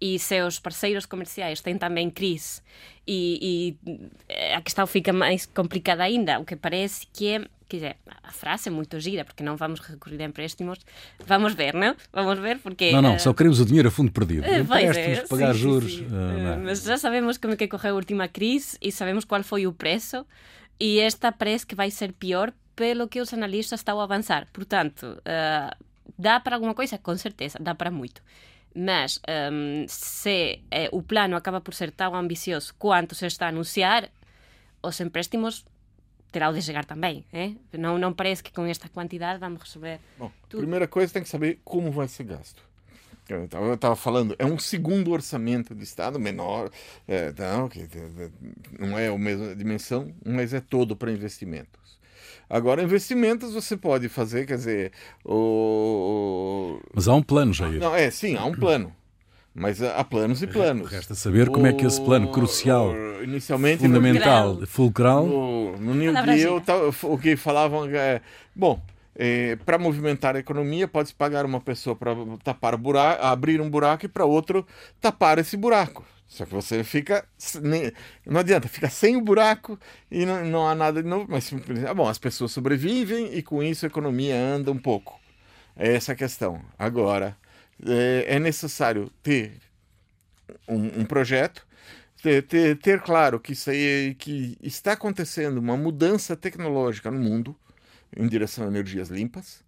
E 0.00 0.18
se 0.18 0.40
os 0.42 0.58
parceiros 0.58 1.06
comerciais 1.06 1.60
têm 1.60 1.76
também 1.76 2.08
crise 2.08 2.62
e, 3.06 3.76
e 3.84 4.54
a 4.54 4.60
questão 4.60 4.86
fica 4.86 5.12
mais 5.12 5.46
complicada 5.46 6.04
ainda, 6.04 6.38
o 6.38 6.44
que 6.44 6.54
parece 6.54 7.06
que 7.12 7.28
é 7.28 7.44
quer 7.68 7.76
dizer, 7.76 7.96
a 8.22 8.32
frase 8.32 8.68
é 8.68 8.72
muito 8.72 8.98
gira, 8.98 9.24
porque 9.24 9.42
não 9.42 9.56
vamos 9.56 9.80
recorrer 9.80 10.22
a 10.22 10.24
empréstimos. 10.24 10.78
Vamos 11.26 11.52
ver, 11.52 11.74
não? 11.74 11.94
Vamos 12.12 12.38
ver, 12.38 12.58
porque... 12.60 12.90
Não, 12.92 13.02
não, 13.02 13.16
uh... 13.16 13.20
só 13.20 13.34
queremos 13.34 13.60
o 13.60 13.66
dinheiro 13.66 13.88
a 13.88 13.90
fundo 13.90 14.10
perdido. 14.10 14.46
Uh, 14.46 14.60
empréstimos, 14.60 15.18
é, 15.18 15.26
pagar 15.26 15.54
sim, 15.54 15.60
juros... 15.60 15.94
Sim. 15.96 16.06
Uh, 16.06 16.64
mas 16.64 16.82
já 16.82 16.96
sabemos 16.96 17.36
como 17.36 17.52
é 17.52 17.56
que 17.56 17.68
correu 17.68 17.92
a 17.92 17.96
última 17.96 18.26
crise 18.26 18.78
e 18.80 18.90
sabemos 18.90 19.24
qual 19.26 19.42
foi 19.42 19.66
o 19.66 19.72
preço 19.72 20.24
e 20.80 20.98
esta 21.00 21.30
parece 21.30 21.66
que 21.66 21.74
vai 21.74 21.90
ser 21.90 22.12
pior 22.12 22.54
pelo 22.74 23.06
que 23.06 23.20
os 23.20 23.34
analistas 23.34 23.80
estão 23.80 24.00
a 24.00 24.04
avançar. 24.04 24.46
Portanto, 24.52 25.20
dá 26.16 26.38
para 26.38 26.54
alguma 26.54 26.74
coisa? 26.74 26.96
Com 26.96 27.16
certeza, 27.16 27.58
dá 27.60 27.74
para 27.74 27.90
muito. 27.90 28.22
Mas 28.74 29.20
um, 29.52 29.86
se 29.88 30.60
eh, 30.70 30.88
o 30.92 31.02
plano 31.02 31.36
acaba 31.36 31.60
por 31.60 31.74
ser 31.74 31.90
tão 31.90 32.14
ambicioso 32.14 32.74
quanto 32.78 33.14
se 33.14 33.26
está 33.26 33.46
a 33.46 33.48
anunciar, 33.48 34.10
os 34.82 35.00
empréstimos 35.00 35.64
terão 36.30 36.52
de 36.52 36.62
chegar 36.62 36.84
também. 36.84 37.24
Eh? 37.32 37.52
Não, 37.72 37.98
não 37.98 38.12
parece 38.12 38.42
que 38.42 38.52
com 38.52 38.64
esta 38.66 38.88
quantidade 38.88 39.40
vamos 39.40 39.62
receber. 39.62 40.00
Bom, 40.18 40.30
tudo. 40.48 40.60
primeira 40.60 40.86
coisa 40.86 41.12
tem 41.12 41.22
que 41.22 41.28
saber 41.28 41.60
como 41.64 41.90
vai 41.90 42.08
ser 42.08 42.24
gasto. 42.24 42.62
Eu 43.28 43.74
estava 43.74 43.94
falando, 43.94 44.34
é 44.38 44.46
um 44.46 44.58
segundo 44.58 45.10
orçamento 45.10 45.74
de 45.74 45.84
Estado 45.84 46.18
menor, 46.18 46.70
é, 47.06 47.30
não, 47.36 47.68
que, 47.68 47.86
não 48.78 48.98
é 48.98 49.08
a 49.08 49.18
mesma 49.18 49.54
dimensão, 49.54 50.14
mas 50.24 50.54
é 50.54 50.60
todo 50.60 50.96
para 50.96 51.12
investimentos. 51.12 51.77
Agora, 52.50 52.82
investimentos 52.82 53.52
você 53.52 53.76
pode 53.76 54.08
fazer, 54.08 54.46
quer 54.46 54.56
dizer, 54.56 54.92
o. 55.24 56.80
Mas 56.94 57.06
há 57.06 57.14
um 57.14 57.22
plano, 57.22 57.52
Jair. 57.52 57.78
Não, 57.78 57.94
é, 57.94 58.10
sim, 58.10 58.36
há 58.36 58.44
um 58.44 58.54
plano. 58.54 58.92
Mas 59.54 59.82
há 59.82 60.04
planos 60.04 60.42
e 60.42 60.46
planos. 60.46 60.90
Resta 60.90 61.14
saber 61.14 61.48
o... 61.48 61.52
como 61.52 61.66
é 61.66 61.72
que 61.72 61.84
esse 61.84 62.00
plano 62.00 62.30
crucial, 62.30 62.90
o... 62.90 63.24
inicialmente, 63.24 63.82
fundamental, 63.82 64.64
fulcral. 64.66 65.26
No, 65.26 65.76
no 65.76 65.94
New 65.94 66.12
Deal, 66.12 66.62
o 67.02 67.18
que 67.18 67.36
falavam 67.36 67.86
é. 67.90 68.20
Bom, 68.54 68.80
é, 69.16 69.56
para 69.66 69.76
movimentar 69.76 70.36
a 70.36 70.38
economia, 70.38 70.86
pode-se 70.86 71.14
pagar 71.14 71.44
uma 71.44 71.60
pessoa 71.60 71.96
para 71.96 72.14
tapar 72.44 72.74
o 72.74 72.78
buraco, 72.78 73.22
abrir 73.24 73.60
um 73.60 73.68
buraco 73.68 74.06
e 74.06 74.08
para 74.08 74.24
outro 74.24 74.64
tapar 75.00 75.38
esse 75.38 75.56
buraco. 75.56 76.04
Só 76.28 76.44
que 76.44 76.52
você 76.52 76.84
fica. 76.84 77.26
Não 78.26 78.40
adianta, 78.40 78.68
fica 78.68 78.90
sem 78.90 79.16
o 79.16 79.20
buraco 79.20 79.78
e 80.10 80.26
não, 80.26 80.44
não 80.44 80.68
há 80.68 80.74
nada 80.74 81.02
de 81.02 81.08
novo. 81.08 81.26
Mas, 81.28 81.50
ah, 81.88 81.94
bom, 81.94 82.06
as 82.06 82.18
pessoas 82.18 82.52
sobrevivem 82.52 83.34
e 83.34 83.42
com 83.42 83.62
isso 83.62 83.86
a 83.86 83.88
economia 83.88 84.36
anda 84.36 84.70
um 84.70 84.78
pouco. 84.78 85.18
É 85.74 85.94
essa 85.94 86.12
a 86.12 86.14
questão. 86.14 86.60
Agora, 86.78 87.36
é, 87.84 88.36
é 88.36 88.38
necessário 88.38 89.10
ter 89.22 89.52
um, 90.68 91.00
um 91.00 91.04
projeto, 91.06 91.66
ter, 92.22 92.42
ter, 92.42 92.76
ter, 92.76 93.00
claro 93.00 93.40
que, 93.40 93.52
isso 93.52 93.70
aí, 93.70 94.14
que 94.18 94.58
está 94.62 94.92
acontecendo 94.92 95.58
uma 95.58 95.76
mudança 95.76 96.36
tecnológica 96.36 97.10
no 97.10 97.18
mundo 97.18 97.56
em 98.14 98.28
direção 98.28 98.64
a 98.64 98.68
energias 98.68 99.08
limpas. 99.08 99.64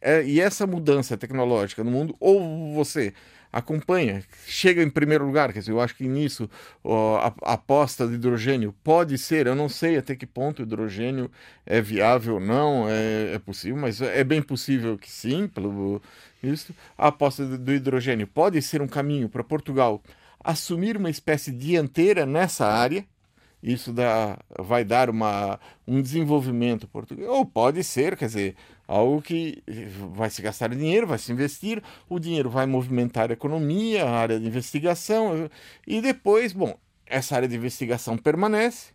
É, 0.00 0.22
e 0.24 0.40
essa 0.40 0.66
mudança 0.66 1.16
tecnológica 1.16 1.82
no 1.82 1.90
mundo, 1.90 2.14
ou 2.20 2.74
você 2.74 3.12
acompanha, 3.56 4.22
chega 4.46 4.82
em 4.82 4.90
primeiro 4.90 5.24
lugar, 5.24 5.52
quer 5.52 5.60
dizer, 5.60 5.72
eu 5.72 5.80
acho 5.80 5.94
que 5.94 6.06
nisso 6.06 6.48
ó, 6.84 7.16
a, 7.42 7.54
aposta 7.54 8.06
de 8.06 8.14
hidrogênio 8.14 8.74
pode 8.84 9.16
ser, 9.16 9.46
eu 9.46 9.54
não 9.54 9.68
sei 9.68 9.96
até 9.96 10.14
que 10.14 10.26
ponto 10.26 10.60
o 10.60 10.62
hidrogênio 10.62 11.30
é 11.64 11.80
viável 11.80 12.34
ou 12.34 12.40
não, 12.40 12.86
é, 12.86 13.34
é 13.34 13.38
possível, 13.38 13.80
mas 13.80 14.02
é 14.02 14.22
bem 14.22 14.42
possível 14.42 14.98
que 14.98 15.10
sim, 15.10 15.48
pelo 15.48 16.02
isso. 16.42 16.74
A 16.98 17.08
aposta 17.08 17.44
do 17.46 17.72
hidrogênio 17.72 18.26
pode 18.26 18.60
ser 18.60 18.82
um 18.82 18.86
caminho 18.86 19.28
para 19.28 19.42
Portugal 19.42 20.02
assumir 20.44 20.96
uma 20.96 21.10
espécie 21.10 21.50
dianteira 21.50 22.26
nessa 22.26 22.66
área, 22.66 23.04
isso 23.62 23.92
dá, 23.92 24.38
vai 24.58 24.84
dar 24.84 25.10
uma, 25.10 25.58
um 25.86 26.00
desenvolvimento 26.00 26.86
português, 26.86 27.28
ou 27.28 27.44
pode 27.44 27.82
ser, 27.82 28.16
quer 28.16 28.26
dizer, 28.26 28.56
algo 28.86 29.20
que 29.20 29.62
vai 30.14 30.30
se 30.30 30.42
gastar 30.42 30.68
dinheiro, 30.70 31.06
vai 31.06 31.18
se 31.18 31.32
investir, 31.32 31.82
o 32.08 32.18
dinheiro 32.18 32.48
vai 32.50 32.66
movimentar 32.66 33.30
a 33.30 33.34
economia, 33.34 34.04
a 34.04 34.10
área 34.10 34.38
de 34.38 34.46
investigação, 34.46 35.50
e 35.86 36.00
depois, 36.00 36.52
bom, 36.52 36.78
essa 37.06 37.36
área 37.36 37.48
de 37.48 37.56
investigação 37.56 38.16
permanece 38.16 38.94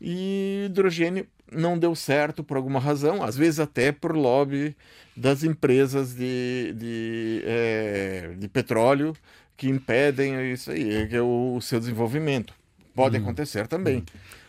e 0.00 0.64
hidrogênio 0.66 1.26
não 1.50 1.78
deu 1.78 1.94
certo 1.94 2.42
por 2.42 2.56
alguma 2.56 2.80
razão, 2.80 3.22
às 3.22 3.36
vezes 3.36 3.60
até 3.60 3.92
por 3.92 4.14
lobby 4.14 4.76
das 5.16 5.44
empresas 5.44 6.14
de, 6.14 6.74
de, 6.76 7.42
é, 7.44 8.34
de 8.36 8.48
petróleo 8.48 9.14
que 9.56 9.68
impedem 9.68 10.52
isso 10.52 10.70
aí, 10.70 11.08
é 11.10 11.22
o 11.22 11.60
seu 11.60 11.80
desenvolvimento. 11.80 12.52
Pode 12.96 13.18
hum. 13.18 13.20
acontecer 13.20 13.68
também. 13.68 13.98
Hum. 13.98 14.04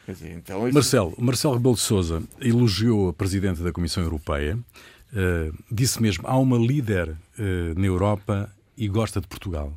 Dizer, 0.07 0.31
então, 0.31 0.65
isso... 0.67 0.73
Marcelo, 0.73 1.13
Marcelo 1.19 1.53
Rebelo 1.55 1.75
de 1.75 1.81
Sousa 1.81 2.23
elogiou 2.39 3.09
a 3.09 3.13
Presidente 3.13 3.61
da 3.61 3.73
Comissão 3.73 4.01
Europeia, 4.01 4.57
uh, 4.57 5.63
disse 5.69 6.01
mesmo, 6.01 6.25
há 6.25 6.37
uma 6.37 6.57
líder 6.57 7.09
uh, 7.09 7.77
na 7.77 7.85
Europa 7.85 8.49
e 8.77 8.87
gosta 8.87 9.19
de 9.19 9.27
Portugal. 9.27 9.73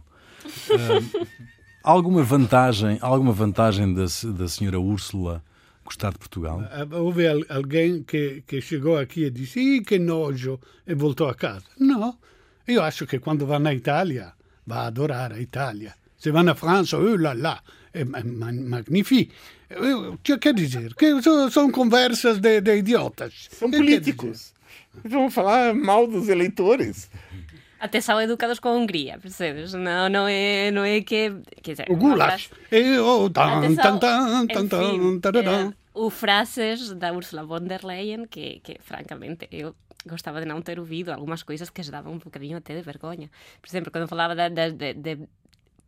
Uh, 0.68 1.26
alguma 1.82 2.22
vantagem, 2.22 2.96
alguma 3.00 3.32
vantagem 3.32 3.92
da, 3.92 4.04
da 4.36 4.48
senhora 4.48 4.78
Úrsula 4.78 5.42
gostar 5.84 6.12
de 6.12 6.18
Portugal? 6.18 6.62
Houve 6.92 7.26
alguém 7.48 8.04
que, 8.04 8.44
que 8.46 8.60
chegou 8.60 8.96
aqui 8.96 9.24
e 9.24 9.30
disse 9.30 9.58
Ih, 9.58 9.82
que 9.82 9.98
nojo 9.98 10.60
e 10.86 10.94
voltou 10.94 11.28
a 11.28 11.34
casa. 11.34 11.66
Não, 11.78 12.16
eu 12.66 12.82
acho 12.82 13.06
que 13.06 13.18
quando 13.18 13.44
vai 13.44 13.58
na 13.58 13.74
Itália 13.74 14.32
va 14.64 14.82
a 14.82 14.86
adorar 14.86 15.32
a 15.32 15.40
Itália. 15.40 15.94
Se 16.16 16.30
vai 16.30 16.44
na 16.44 16.54
França, 16.54 16.96
oh 16.96 17.16
là 17.16 17.34
là, 17.34 17.60
é 17.92 18.04
magnífico. 18.04 19.32
Quer 20.40 20.54
dizer, 20.54 20.94
que 20.94 21.10
são 21.50 21.70
conversas 21.70 22.38
de, 22.38 22.60
de 22.60 22.76
idiotas. 22.76 23.48
São 23.50 23.70
políticos. 23.70 24.52
Vão 25.04 25.30
falar 25.30 25.74
mal 25.74 26.06
dos 26.06 26.28
eleitores. 26.28 27.10
Até 27.78 28.00
são 28.00 28.20
educados 28.20 28.58
com 28.58 28.68
a 28.68 28.72
Hungria, 28.72 29.18
percebes? 29.18 29.72
Não, 29.72 30.08
não, 30.08 30.28
é, 30.28 30.70
não 30.70 30.84
é 30.84 31.00
que. 31.00 31.32
Quer 31.62 31.70
dizer, 31.70 31.86
o 31.88 31.96
Gulas. 31.96 32.50
o 33.02 33.30
tan, 33.30 33.74
tan, 33.74 33.98
tan, 33.98 34.46
tan, 34.46 34.68
tan, 35.32 35.74
o 35.94 36.10
frases 36.10 36.94
da 36.94 37.12
Ursula 37.12 37.44
von 37.44 37.66
der 37.66 37.84
Leyen 37.84 38.26
que, 38.26 38.60
que 38.60 38.78
francamente, 38.80 39.48
eu 39.50 39.74
gostava 40.06 40.40
de 40.40 40.46
não 40.46 40.62
ter 40.62 40.78
ouvido 40.78 41.10
algumas 41.10 41.42
coisas 41.42 41.70
que 41.70 41.82
já 41.82 41.92
davam 41.92 42.14
um 42.14 42.18
bocadinho 42.18 42.56
até 42.56 42.74
de 42.74 42.82
vergonha. 42.82 43.30
Por 43.60 43.68
exemplo, 43.68 43.90
quando 43.90 44.08
falava 44.08 44.34
de, 44.34 44.72
de, 44.72 44.94
de 44.94 45.28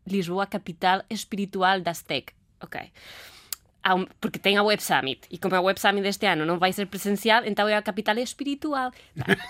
Lisboa 0.07 0.47
capital 0.47 1.05
espiritual 1.09 1.83
das 1.83 2.03
TEC. 2.03 2.35
Ok. 2.61 2.77
Un, 3.83 4.07
porque 4.23 4.39
ten 4.39 4.55
a 4.55 4.63
Web 4.63 4.79
Summit 4.79 5.27
e 5.27 5.43
como 5.43 5.59
a 5.59 5.63
Web 5.63 5.75
Summit 5.83 6.07
deste 6.07 6.31
ano 6.31 6.47
non 6.47 6.63
vai 6.63 6.71
ser 6.71 6.87
presencial 6.87 7.43
então 7.43 7.67
é 7.67 7.75
a 7.75 7.83
capital 7.83 8.15
espiritual. 8.23 8.95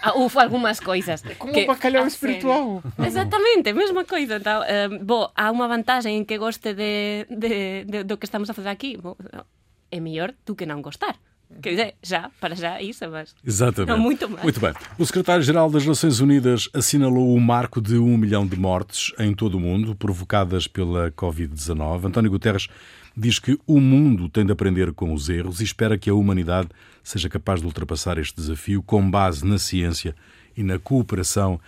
Ah, 0.01 0.13
Houve 0.17 0.41
algunhas 0.41 0.81
coisas. 0.81 1.21
Como 1.37 1.53
que, 1.53 1.69
bacalhau 1.69 2.09
espiritual. 2.09 2.81
Exactamente, 2.97 3.77
mesma 3.77 4.09
coisa 4.09 4.41
então, 4.41 4.65
um, 4.65 5.05
bo, 5.05 5.29
há 5.37 5.53
unha 5.53 5.69
vantaxe 5.69 6.09
en 6.09 6.25
que 6.25 6.41
goste 6.41 6.73
de, 6.73 7.29
de, 7.29 7.85
de, 7.85 7.99
do 8.09 8.17
que 8.17 8.25
estamos 8.25 8.49
a 8.49 8.57
fazer 8.57 8.73
aquí. 8.73 8.97
Bo, 8.97 9.21
é 9.93 10.01
mellor 10.01 10.33
tú 10.49 10.57
que 10.57 10.65
non 10.65 10.81
gostar. 10.81 11.21
Quer 11.61 11.71
dizer, 11.71 11.95
já, 12.03 12.31
para 12.41 12.55
já, 12.55 12.81
isso, 12.81 13.09
mas. 13.11 13.35
Exatamente. 13.45 13.91
Não 13.91 13.99
muito 13.99 14.29
mais. 14.29 14.43
Muito 14.43 14.61
bem. 14.61 14.73
O 14.99 15.05
secretário-geral 15.05 15.71
das 15.71 15.85
Nações 15.87 16.21
Unidas 16.21 16.69
assinalou 16.73 17.35
o 17.35 17.41
marco 17.41 17.81
de 17.81 17.97
um 17.99 18.17
milhão 18.17 18.47
de 18.47 18.57
mortes 18.57 19.13
em 19.19 19.35
todo 19.35 19.57
o 19.57 19.61
mundo 19.61 19.95
provocadas 19.95 20.67
pela 20.67 21.11
Covid-19. 21.13 22.07
António 22.07 22.31
Guterres 22.31 22.69
diz 23.17 23.39
que 23.39 23.59
o 23.67 23.81
mundo 23.81 24.29
tem 24.29 24.45
de 24.45 24.53
aprender 24.53 24.93
com 24.93 25.13
os 25.13 25.29
erros 25.29 25.61
e 25.61 25.65
espera 25.65 25.99
que 25.99 26.09
a 26.09 26.15
humanidade 26.15 26.69
seja 27.03 27.29
capaz 27.29 27.61
de 27.61 27.67
ultrapassar 27.67 28.19
este 28.19 28.37
desafio 28.37 28.83
com 28.83 29.11
base 29.11 29.45
na 29.45 29.59
ciência 29.59 30.15
e 30.57 30.63
na 30.63 30.79
cooperação 30.79 31.61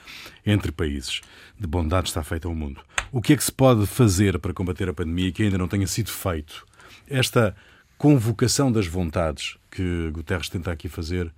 entre 0.45 0.73
países. 0.73 1.21
De 1.59 1.67
bondade 1.67 2.09
está 2.09 2.23
feita 2.23 2.49
ao 2.49 2.55
mundo. 2.55 2.81
O 3.13 3.21
que 3.21 3.33
é 3.33 3.37
que 3.37 3.45
se 3.45 3.53
pode 3.53 3.87
fazer 3.87 4.39
para 4.39 4.53
combater 4.53 4.89
a 4.89 4.95
pandemia 4.95 5.33
que 5.33 5.43
ainda 5.43 5.59
não 5.59 5.69
tenha 5.69 5.87
sido 5.87 6.11
feito? 6.11 6.67
Esta 7.09 7.55
convocação 7.99 8.71
das 8.71 8.87
vontades 8.87 9.57
que 9.71 10.11
Guterres 10.13 10.49
tenta 10.49 10.71
aqui 10.71 10.89
fazer 10.89 11.33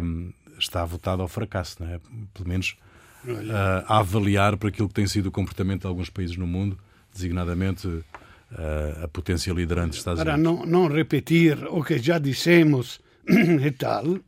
um, 0.00 0.32
está 0.58 0.84
votada 0.84 1.22
ao 1.22 1.28
fracasso, 1.28 1.82
não 1.82 1.88
é? 1.88 2.00
Pelo 2.32 2.48
menos 2.48 2.76
uh, 3.24 3.84
a 3.86 3.98
avaliar 3.98 4.56
por 4.56 4.68
aquilo 4.68 4.88
que 4.88 4.94
tem 4.94 5.06
sido 5.06 5.26
o 5.26 5.32
comportamento 5.32 5.82
de 5.82 5.86
alguns 5.86 6.10
países 6.10 6.36
no 6.36 6.46
mundo, 6.46 6.78
designadamente 7.12 7.86
uh, 7.86 8.04
a 9.02 9.08
potência 9.08 9.52
liderante 9.52 9.90
dos 9.90 9.98
Estados 9.98 10.22
Para 10.22 10.34
Unidos. 10.34 10.60
Para 10.60 10.70
não, 10.70 10.86
não 10.86 10.94
repetir 10.94 11.58
o 11.68 11.82
que 11.82 11.98
já 11.98 12.18
dissemos 12.18 13.00
e 13.28 13.70
tal, 13.70 14.18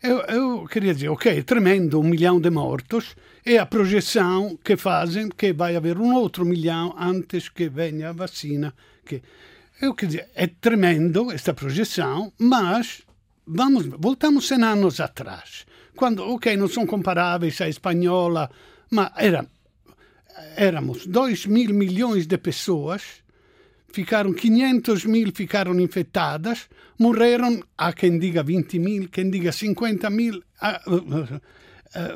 eu, 0.00 0.20
eu, 0.28 0.66
queria 0.66 0.94
dizer, 0.94 1.08
ok, 1.08 1.42
tremendo, 1.42 1.98
um 1.98 2.04
milhão 2.04 2.40
de 2.40 2.50
mortos, 2.50 3.16
e 3.44 3.58
a 3.58 3.66
projeção 3.66 4.56
que 4.62 4.76
fazem 4.76 5.28
que 5.28 5.52
vai 5.52 5.74
haver 5.74 5.98
um 5.98 6.14
outro 6.14 6.44
milhão 6.44 6.94
antes 6.96 7.48
que 7.48 7.68
venha 7.68 8.10
a 8.10 8.12
vacina. 8.12 8.72
Que 9.04 9.22
eu 9.80 9.94
quer 9.94 10.06
dizer, 10.06 10.28
é 10.34 10.46
tremendo 10.46 11.30
esta 11.30 11.54
projeção, 11.54 12.32
mas 12.38 13.02
vamos, 13.46 13.86
voltamos 13.86 14.48
100 14.48 14.62
anos 14.64 15.00
atrás. 15.00 15.66
Quando, 15.94 16.22
ok, 16.22 16.56
não 16.56 16.68
são 16.68 16.86
comparáveis 16.86 17.60
à 17.60 17.68
espanhola, 17.68 18.50
mas 18.90 19.10
era, 19.16 19.46
éramos 20.56 21.06
2 21.06 21.46
mil 21.46 21.72
milhões 21.74 22.26
de 22.26 22.38
pessoas, 22.38 23.22
ficaram 23.92 24.32
500 24.32 25.04
mil 25.04 25.32
ficaram 25.34 25.78
infectadas, 25.80 26.68
morreram, 26.98 27.62
há 27.76 27.92
quem 27.92 28.18
diga 28.18 28.42
20 28.42 28.78
mil, 28.78 29.08
quem 29.08 29.30
diga 29.30 29.52
50 29.52 30.10
mil 30.10 30.38
uh, 30.38 30.94
uh, 30.94 31.40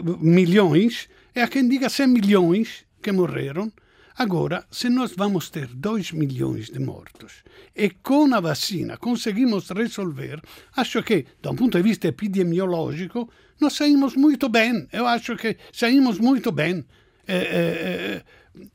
uh, 0.01 0.19
milhões, 0.19 1.09
e 1.35 1.41
há 1.41 1.49
quem 1.49 1.69
diga 1.69 1.89
100 1.89 2.07
milhões 2.09 2.85
que 3.01 3.11
morreram. 3.11 3.73
Agora, 4.17 4.65
se 4.71 4.89
nós 4.89 5.13
vamos 5.17 5.49
ter 5.49 5.67
2 5.69 6.13
milhões 6.13 6.67
de 6.69 6.79
mortos 6.79 7.43
e 7.75 7.91
com 7.91 8.33
a 8.35 8.41
vacina 8.41 8.97
conseguimos 8.97 9.69
resolver, 9.71 10.41
acho 10.77 11.03
que, 11.03 11.27
da 11.41 11.51
um 11.51 11.57
ponto 11.57 11.77
de 11.79 11.83
vista 11.83 12.09
epidemiológico, 12.09 13.29
nós 13.61 13.75
saímos 13.75 14.15
muito 14.15 14.49
bem. 14.49 14.87
Eu 14.93 15.07
acho 15.07 15.37
que 15.37 15.57
saímos 15.73 16.19
muito 16.19 16.53
bem. 16.53 16.85
É, 17.27 17.37
é, 17.37 18.23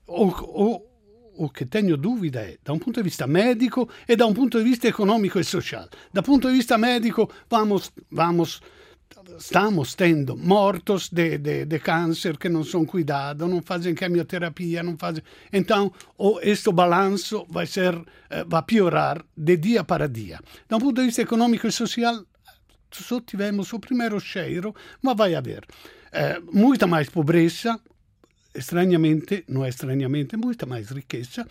o, 0.08 0.28
o, 0.28 0.88
o 1.38 1.50
que 1.50 1.66
tenho 1.66 1.98
dúvida 1.98 2.40
é, 2.42 2.58
da 2.64 2.74
um 2.74 2.80
ponto 2.80 2.98
de 2.98 3.04
vista 3.04 3.28
médico 3.28 3.88
e 4.08 4.16
da 4.16 4.26
um 4.26 4.34
ponto 4.34 4.58
de 4.58 4.64
vista 4.64 4.88
econômico 4.88 5.40
e 5.40 5.44
social. 5.44 5.88
Da 6.12 6.24
ponto 6.24 6.48
de 6.48 6.56
vista 6.56 6.78
médico, 6.78 7.30
vamos, 7.50 7.92
vamos 8.10 8.62
estamos 9.38 9.96
tendo 9.96 10.36
mortos 10.36 11.10
de, 11.10 11.38
de, 11.38 11.66
de 11.66 11.80
câncer 11.80 12.38
que 12.38 12.50
não 12.50 12.64
são 12.64 12.86
cuidados, 12.86 13.50
não 13.50 13.62
fazem 13.62 13.96
quimioterapia, 13.96 14.84
não 14.84 14.98
fazem. 14.98 15.24
Então, 15.52 15.92
o, 16.18 16.40
este 16.42 16.72
balanço 16.72 17.46
vai 17.50 17.66
ser, 17.66 17.94
eh, 18.30 18.44
vai 18.46 18.62
piorar 18.64 19.24
de 19.36 19.58
dia 19.58 19.84
para 19.84 20.08
dia. 20.08 20.40
Um 20.72 20.80
ponto 20.80 20.94
de 20.94 21.06
vista 21.06 21.22
econômico 21.22 21.68
e 21.68 21.72
social, 21.72 22.24
só 22.92 23.20
tivemos 23.20 23.74
o 23.74 23.80
primeiro 23.80 24.20
cheiro, 24.20 24.74
mas 25.02 25.18
vai 25.18 25.36
haver 25.36 25.66
eh, 26.12 26.40
muita 26.52 26.88
mais 26.88 27.10
pobreza, 27.10 27.80
estranhamente, 28.54 29.44
não 29.48 29.64
é 29.66 29.70
estranhamente, 29.70 30.38
muita 30.38 30.66
mais 30.66 30.90
riqueza 30.90 31.46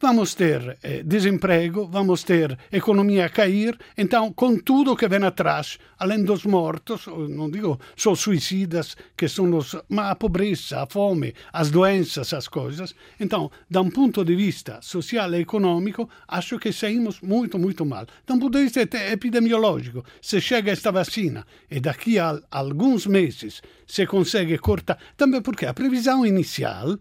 vamos 0.00 0.34
ter 0.34 0.78
eh, 0.82 1.02
desemprego, 1.02 1.86
vamos 1.86 2.22
ter 2.22 2.58
economia 2.70 3.26
a 3.26 3.28
cair, 3.28 3.78
então 3.96 4.32
com 4.32 4.58
tudo 4.58 4.96
que 4.96 5.08
vem 5.08 5.24
atrás, 5.24 5.78
além 5.98 6.22
dos 6.22 6.44
mortos, 6.44 7.06
não 7.06 7.50
digo 7.50 7.80
só 7.96 8.14
suicidas, 8.14 8.96
que 9.16 9.28
são 9.28 9.56
os, 9.56 9.74
mas 9.88 10.10
a 10.10 10.14
pobreza, 10.14 10.82
a 10.82 10.86
fome, 10.86 11.34
as 11.52 11.70
doenças, 11.70 12.32
as 12.32 12.46
coisas. 12.48 12.94
Então, 13.18 13.50
da 13.70 13.80
um 13.80 13.90
ponto 13.90 14.24
de 14.24 14.36
vista 14.36 14.78
social 14.82 15.32
e 15.34 15.40
econômico, 15.40 16.08
acho 16.28 16.58
que 16.58 16.72
saímos 16.72 17.20
muito, 17.20 17.58
muito 17.58 17.84
mal. 17.86 18.06
Da 18.26 18.34
um 18.34 18.38
ponto 18.38 18.58
de 18.58 18.64
vista 18.64 18.80
epidemiológico, 18.82 20.04
se 20.20 20.40
chega 20.40 20.72
esta 20.72 20.92
vacina 20.92 21.46
e 21.70 21.80
daqui 21.80 22.18
a 22.18 22.38
alguns 22.50 23.06
meses 23.06 23.62
se 23.86 24.06
consegue 24.06 24.58
cortar, 24.58 24.98
também 25.16 25.40
porque 25.40 25.66
a 25.66 25.74
previsão 25.74 26.26
inicial 26.26 26.98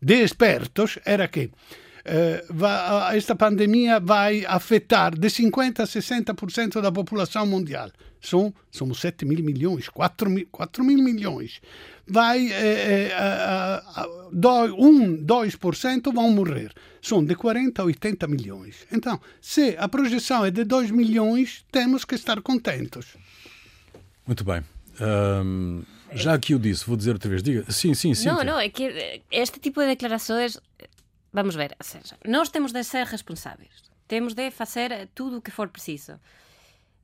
de 0.00 0.22
expertos 0.22 0.98
era 1.04 1.28
que 1.28 1.50
eh, 2.04 2.44
va, 2.50 3.10
esta 3.14 3.34
pandemia 3.34 4.00
vai 4.00 4.44
afetar 4.46 5.18
de 5.18 5.28
50 5.28 5.82
a 5.82 5.86
60% 5.86 6.80
da 6.80 6.92
população 6.92 7.46
mundial. 7.46 7.90
São, 8.20 8.52
somos 8.70 9.00
7 9.00 9.24
mil 9.24 9.42
milhões, 9.42 9.88
4 9.88 10.30
mil, 10.30 10.46
4 10.50 10.84
mil 10.84 11.02
milhões. 11.02 11.60
Vai, 12.06 12.48
eh, 12.50 13.10
eh, 13.12 13.82
do, 14.32 14.76
1, 14.76 15.24
2% 15.24 16.12
vão 16.12 16.30
morrer. 16.30 16.72
São 17.00 17.24
de 17.24 17.34
40 17.34 17.80
a 17.80 17.84
80 17.84 18.26
milhões. 18.26 18.86
Então, 18.92 19.20
se 19.40 19.76
a 19.78 19.88
projeção 19.88 20.44
é 20.44 20.50
de 20.50 20.64
2 20.64 20.90
milhões, 20.90 21.64
temos 21.70 22.04
que 22.04 22.14
estar 22.14 22.40
contentos. 22.42 23.16
Muito 24.26 24.44
bem. 24.44 24.62
Um, 25.00 25.82
já 26.12 26.38
que 26.38 26.54
eu 26.54 26.58
disse, 26.58 26.84
vou 26.86 26.96
dizer 26.96 27.12
outra 27.12 27.28
vez, 27.30 27.42
diga. 27.42 27.64
Sim, 27.70 27.94
sim, 27.94 28.14
sim. 28.14 28.26
Não, 28.26 28.44
não, 28.44 28.58
é 28.58 28.68
que 28.68 29.22
este 29.30 29.60
tipo 29.60 29.80
de 29.80 29.86
declarações, 29.86 30.58
vamos 31.32 31.54
ver, 31.54 31.76
ou 31.78 31.84
seja, 31.84 32.16
nós 32.26 32.48
temos 32.48 32.72
de 32.72 32.82
ser 32.84 33.06
responsáveis, 33.06 33.90
temos 34.06 34.34
de 34.34 34.50
fazer 34.50 35.08
tudo 35.14 35.38
o 35.38 35.42
que 35.42 35.50
for 35.50 35.68
preciso. 35.68 36.18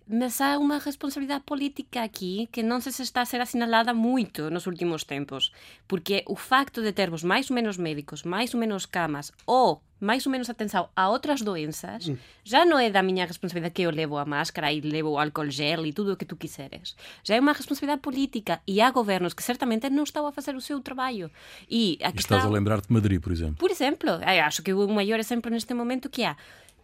Mas 0.09 0.41
há 0.41 0.57
uma 0.57 0.79
responsabilidade 0.79 1.43
política 1.45 2.03
aqui 2.03 2.49
que 2.53 2.63
não 2.63 2.81
sei 2.81 2.93
se 2.93 3.03
está 3.03 3.23
a 3.23 3.25
ser 3.25 3.41
assinalada 3.41 3.93
muito 3.93 4.49
nos 4.51 4.67
últimos 4.67 5.03
tempos. 5.03 5.53
Porque 5.89 6.23
o 6.29 6.37
facto 6.37 6.81
de 6.81 6.93
termos 6.93 7.25
mais 7.25 7.51
ou 7.51 7.55
menos 7.55 7.77
médicos, 7.77 8.23
mais 8.23 8.55
ou 8.55 8.61
menos 8.61 8.87
camas 8.87 9.33
ou 9.45 9.83
mais 9.99 10.27
ou 10.27 10.33
menos 10.33 10.51
atenção 10.51 10.89
a 10.95 11.09
outras 11.09 11.41
doenças, 11.41 12.07
mm. 12.07 12.17
já 12.45 12.65
não 12.65 12.79
é 12.79 12.91
da 12.91 13.03
minha 13.03 13.25
responsabilidade 13.25 13.75
que 13.75 13.83
eu 13.83 13.91
levo 13.91 14.19
a 14.19 14.25
máscara 14.25 14.73
e 14.73 14.81
levo 14.81 15.11
o 15.11 15.19
álcool 15.19 15.51
gel 15.51 15.87
e 15.87 15.93
tudo 15.93 16.13
o 16.13 16.17
que 16.17 16.25
tu 16.25 16.37
quiseres. 16.37 16.95
Já 17.25 17.37
é 17.37 17.41
uma 17.41 17.53
responsabilidade 17.53 18.03
política 18.03 18.61
e 18.67 18.81
há 18.81 18.91
governos 18.91 19.33
que 19.33 19.43
certamente 19.43 19.89
não 19.89 20.05
estão 20.05 20.27
a 20.27 20.33
fazer 20.33 20.55
o 20.55 20.61
seu 20.61 20.81
trabalho. 20.81 21.31
E 21.69 21.99
aqui 22.03 22.19
estás 22.19 22.41
está... 22.41 22.49
a 22.49 22.53
lembrar-te 22.53 22.89
de 22.89 22.95
Madrid, 22.95 23.21
por 23.21 23.33
exemplo. 23.33 23.57
Por 23.57 23.71
exemplo, 23.71 24.11
acho 24.45 24.63
que 24.63 24.73
o 24.73 24.87
maior 24.89 25.19
exemplo 25.19 25.51
neste 25.51 25.73
momento 25.73 26.11
que 26.11 26.25
há 26.25 26.37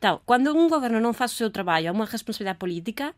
então, 0.03 0.21
quando 0.27 0.51
um 0.51 0.69
governo 0.69 0.99
não 0.99 1.13
faz 1.13 1.31
o 1.31 1.37
seu 1.37 1.49
trabalho, 1.49 1.87
é 1.87 1.93
uma 1.93 2.05
responsabilidade 2.05 2.59
política. 2.59 3.15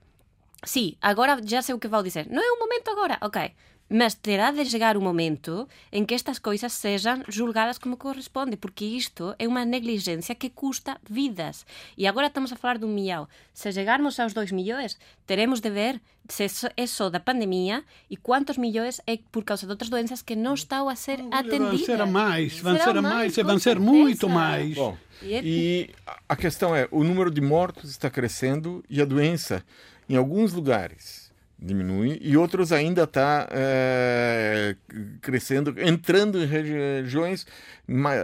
Sim, 0.62 0.94
agora 1.00 1.40
já 1.42 1.62
sei 1.62 1.74
o 1.74 1.78
que 1.78 1.88
vou 1.88 2.02
dizer. 2.02 2.28
Não 2.28 2.42
é 2.42 2.52
o 2.52 2.58
momento 2.58 2.90
agora, 2.90 3.16
ok. 3.22 3.54
Mas 3.96 4.12
terá 4.12 4.50
de 4.50 4.64
chegar 4.64 4.96
o 4.96 5.00
momento 5.00 5.68
em 5.92 6.04
que 6.04 6.14
estas 6.14 6.40
coisas 6.40 6.72
sejam 6.72 7.22
julgadas 7.28 7.78
como 7.78 7.96
corresponde, 7.96 8.56
porque 8.56 8.84
isto 8.84 9.36
é 9.38 9.46
uma 9.46 9.64
negligência 9.64 10.34
que 10.34 10.50
custa 10.50 10.98
vidas. 11.08 11.64
E 11.96 12.04
agora 12.04 12.26
estamos 12.26 12.52
a 12.52 12.56
falar 12.56 12.76
de 12.76 12.84
um 12.84 12.92
milhão. 12.92 13.28
Se 13.52 13.70
chegarmos 13.70 14.18
aos 14.18 14.32
dois 14.32 14.50
milhões, 14.50 14.98
teremos 15.24 15.60
de 15.60 15.70
ver 15.70 16.00
se 16.28 16.44
é 16.76 16.86
só 16.88 17.08
da 17.08 17.20
pandemia 17.20 17.84
e 18.10 18.16
quantos 18.16 18.58
milhões 18.58 19.00
é 19.06 19.16
por 19.30 19.44
causa 19.44 19.64
de 19.64 19.70
outras 19.70 19.88
doenças 19.88 20.22
que 20.22 20.34
não 20.34 20.54
estão 20.54 20.88
a 20.88 20.96
ser 20.96 21.20
atendidas. 21.30 21.68
Vão 21.68 21.78
ser 21.78 22.00
a 22.00 22.06
mais, 22.06 22.58
vão 22.58 22.76
ser 22.76 22.96
a 22.96 23.02
mais, 23.02 23.36
vão 23.36 23.58
ser 23.60 23.78
muito 23.78 24.28
mais. 24.28 24.74
Bom, 24.74 24.98
e 25.22 25.90
a 26.28 26.34
questão 26.34 26.74
é, 26.74 26.88
o 26.90 27.04
número 27.04 27.30
de 27.30 27.40
mortos 27.40 27.90
está 27.90 28.10
crescendo 28.10 28.82
e 28.90 29.00
a 29.00 29.04
doença, 29.04 29.64
em 30.08 30.16
alguns 30.16 30.52
lugares, 30.52 31.23
diminui 31.64 32.18
e 32.20 32.36
outros 32.36 32.72
ainda 32.72 33.04
está 33.04 33.48
é, 33.50 34.76
crescendo, 35.20 35.74
entrando 35.78 36.38
em 36.38 36.46
regiões 36.46 37.46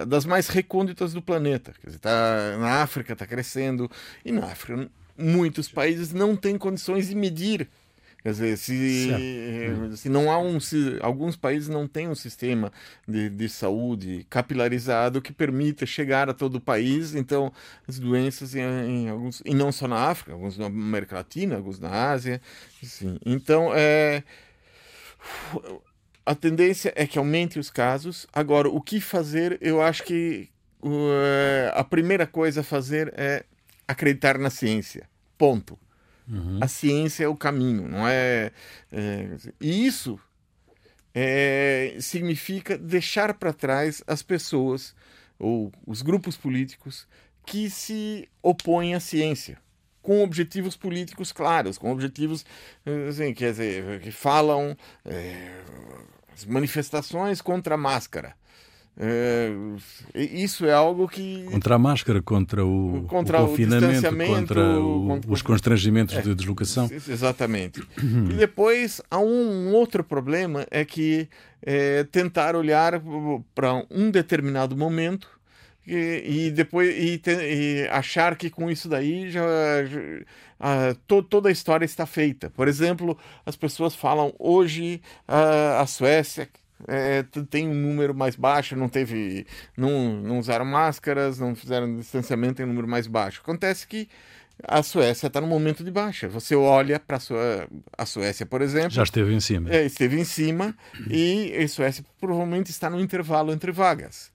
das 0.07 0.25
mais 0.25 0.49
recônditas 0.49 1.13
do 1.13 1.23
planeta. 1.23 1.73
Quer 1.81 1.87
dizer, 1.87 1.99
tá, 1.99 2.57
na 2.59 2.83
África 2.83 3.15
está 3.15 3.27
crescendo 3.27 3.91
e 4.25 4.31
na 4.31 4.45
África 4.45 4.89
muitos 5.17 5.69
países 5.69 6.13
não 6.13 6.37
têm 6.37 6.57
condições 6.57 7.09
de 7.09 7.15
medir 7.15 7.69
Quer 8.23 8.33
dizer, 8.33 8.59
se, 8.59 9.11
se 9.97 10.09
não 10.11 10.31
há 10.31 10.39
um. 10.39 10.61
Se, 10.61 10.99
alguns 11.00 11.37
países 11.37 11.69
não 11.69 11.89
têm 11.89 12.07
um 12.07 12.15
sistema 12.15 12.71
de, 13.09 13.31
de 13.31 13.49
saúde 13.49 14.27
capilarizado 14.29 15.23
que 15.23 15.33
permita 15.33 15.87
chegar 15.87 16.29
a 16.29 16.35
todo 16.35 16.57
o 16.57 16.61
país, 16.61 17.15
então 17.15 17.50
as 17.89 17.99
doenças 17.99 18.55
em, 18.55 18.61
em 18.61 19.09
alguns. 19.09 19.43
E 19.45 19.55
não 19.55 19.73
só 19.73 19.89
na 19.89 19.97
África, 19.97 20.33
alguns 20.33 20.59
na 20.59 20.67
América 20.67 21.17
Latina, 21.17 21.57
alguns 21.57 21.81
na 21.81 22.11
Ásia. 22.11 22.43
Assim. 22.83 23.19
Então, 23.25 23.73
é, 23.75 24.23
a 26.25 26.35
tendência 26.35 26.93
é 26.95 27.07
que 27.07 27.19
aumente 27.19 27.59
os 27.59 27.71
casos. 27.71 28.26
Agora, 28.33 28.69
o 28.69 28.83
que 28.83 29.00
fazer, 29.00 29.59
eu 29.63 29.80
acho 29.80 30.04
que 30.04 30.50
uh, 30.83 31.73
a 31.73 31.85
primeira 31.85 32.26
coisa 32.26 32.61
a 32.61 32.65
fazer 32.65 33.13
é 33.17 33.45
acreditar 33.89 34.39
na 34.39 34.50
ciência. 34.50 35.09
Ponto. 35.39 35.78
Uhum. 36.30 36.58
A 36.60 36.69
ciência 36.69 37.25
é 37.25 37.28
o 37.28 37.36
caminho, 37.36 37.88
não 37.88 38.06
é? 38.06 38.52
é 38.93 39.36
e 39.60 39.86
isso 39.86 40.19
é, 41.14 41.97
significa 42.00 42.78
deixar 42.78 43.34
para 43.34 43.52
trás 43.52 44.02
as 44.06 44.23
pessoas 44.23 44.95
ou 45.38 45.73
os 45.86 46.02
grupos 46.02 46.36
políticos 46.36 47.08
que 47.45 47.69
se 47.69 48.28
opõem 48.43 48.95
à 48.95 49.00
ciência 49.00 49.58
com 50.02 50.23
objetivos 50.23 50.76
políticos 50.76 51.32
claros, 51.32 51.76
com 51.76 51.90
objetivos 51.90 52.45
assim, 53.08 53.34
quer 53.34 53.50
dizer, 53.50 54.00
que 54.00 54.10
falam 54.10 54.76
é, 55.04 55.62
manifestações 56.47 57.40
contra 57.40 57.75
a 57.75 57.78
máscara. 57.78 58.34
É, 59.02 59.50
isso 60.15 60.67
é 60.67 60.75
algo 60.75 61.08
que. 61.08 61.47
Contra 61.50 61.76
a 61.76 61.78
máscara, 61.78 62.21
contra 62.21 62.67
o, 62.67 63.06
contra 63.08 63.41
o 63.41 63.49
confinamento, 63.49 64.06
o 64.06 64.26
contra, 64.26 64.78
o, 64.78 65.06
contra, 65.06 65.32
os 65.32 65.41
constrangimentos 65.41 66.15
é, 66.17 66.21
de 66.21 66.34
deslocação. 66.34 66.86
Exatamente. 67.08 67.82
e 67.99 68.34
depois 68.34 69.00
há 69.10 69.19
um 69.19 69.73
outro 69.73 70.04
problema: 70.04 70.67
é 70.71 70.84
que 70.84 71.30
é, 71.63 72.04
tentar 72.04 72.54
olhar 72.54 73.00
para 73.54 73.86
um 73.91 74.10
determinado 74.10 74.76
momento 74.76 75.28
e, 75.86 76.47
e 76.47 76.50
depois 76.50 76.95
e, 76.95 77.17
te, 77.17 77.30
e, 77.30 77.89
achar 77.91 78.36
que 78.36 78.50
com 78.50 78.71
isso 78.71 78.86
daí 78.86 79.30
já, 79.30 79.43
já 79.86 79.99
a, 80.58 80.95
to, 81.06 81.23
toda 81.23 81.49
a 81.49 81.52
história 81.52 81.86
está 81.86 82.04
feita. 82.04 82.50
Por 82.50 82.69
exemplo, 82.69 83.17
as 83.47 83.56
pessoas 83.56 83.95
falam 83.95 84.34
hoje 84.39 85.00
a, 85.26 85.80
a 85.80 85.86
Suécia 85.86 86.47
é, 86.88 87.23
tem 87.49 87.69
um 87.69 87.75
número 87.75 88.14
mais 88.14 88.36
baixo, 88.36 88.76
não 88.76 88.88
teve, 88.88 89.47
não, 89.76 90.14
não 90.23 90.38
usaram 90.38 90.64
máscaras, 90.64 91.38
não 91.38 91.54
fizeram 91.54 91.97
distanciamento, 91.97 92.54
tem 92.54 92.64
um 92.66 92.69
número 92.69 92.88
mais 92.88 93.06
baixo. 93.06 93.40
Acontece 93.43 93.86
que 93.86 94.08
a 94.64 94.82
Suécia 94.82 95.26
está 95.26 95.40
no 95.40 95.47
momento 95.47 95.82
de 95.82 95.90
baixa. 95.90 96.28
Você 96.28 96.54
olha 96.54 96.99
para 97.00 97.19
a 97.97 98.06
Suécia, 98.06 98.45
por 98.45 98.62
exemplo. 98.62 98.90
Já 98.90 99.02
esteve 99.02 99.34
em 99.34 99.40
cima. 99.40 99.71
É, 99.71 99.84
esteve 99.84 100.21
em 100.21 100.25
cima 100.25 100.76
e 101.08 101.54
a 101.56 101.69
Suécia 101.69 102.04
provavelmente 102.21 102.71
está 102.71 102.90
no 102.90 103.00
intervalo 103.00 103.52
entre 103.52 103.73
vagas. 103.73 104.30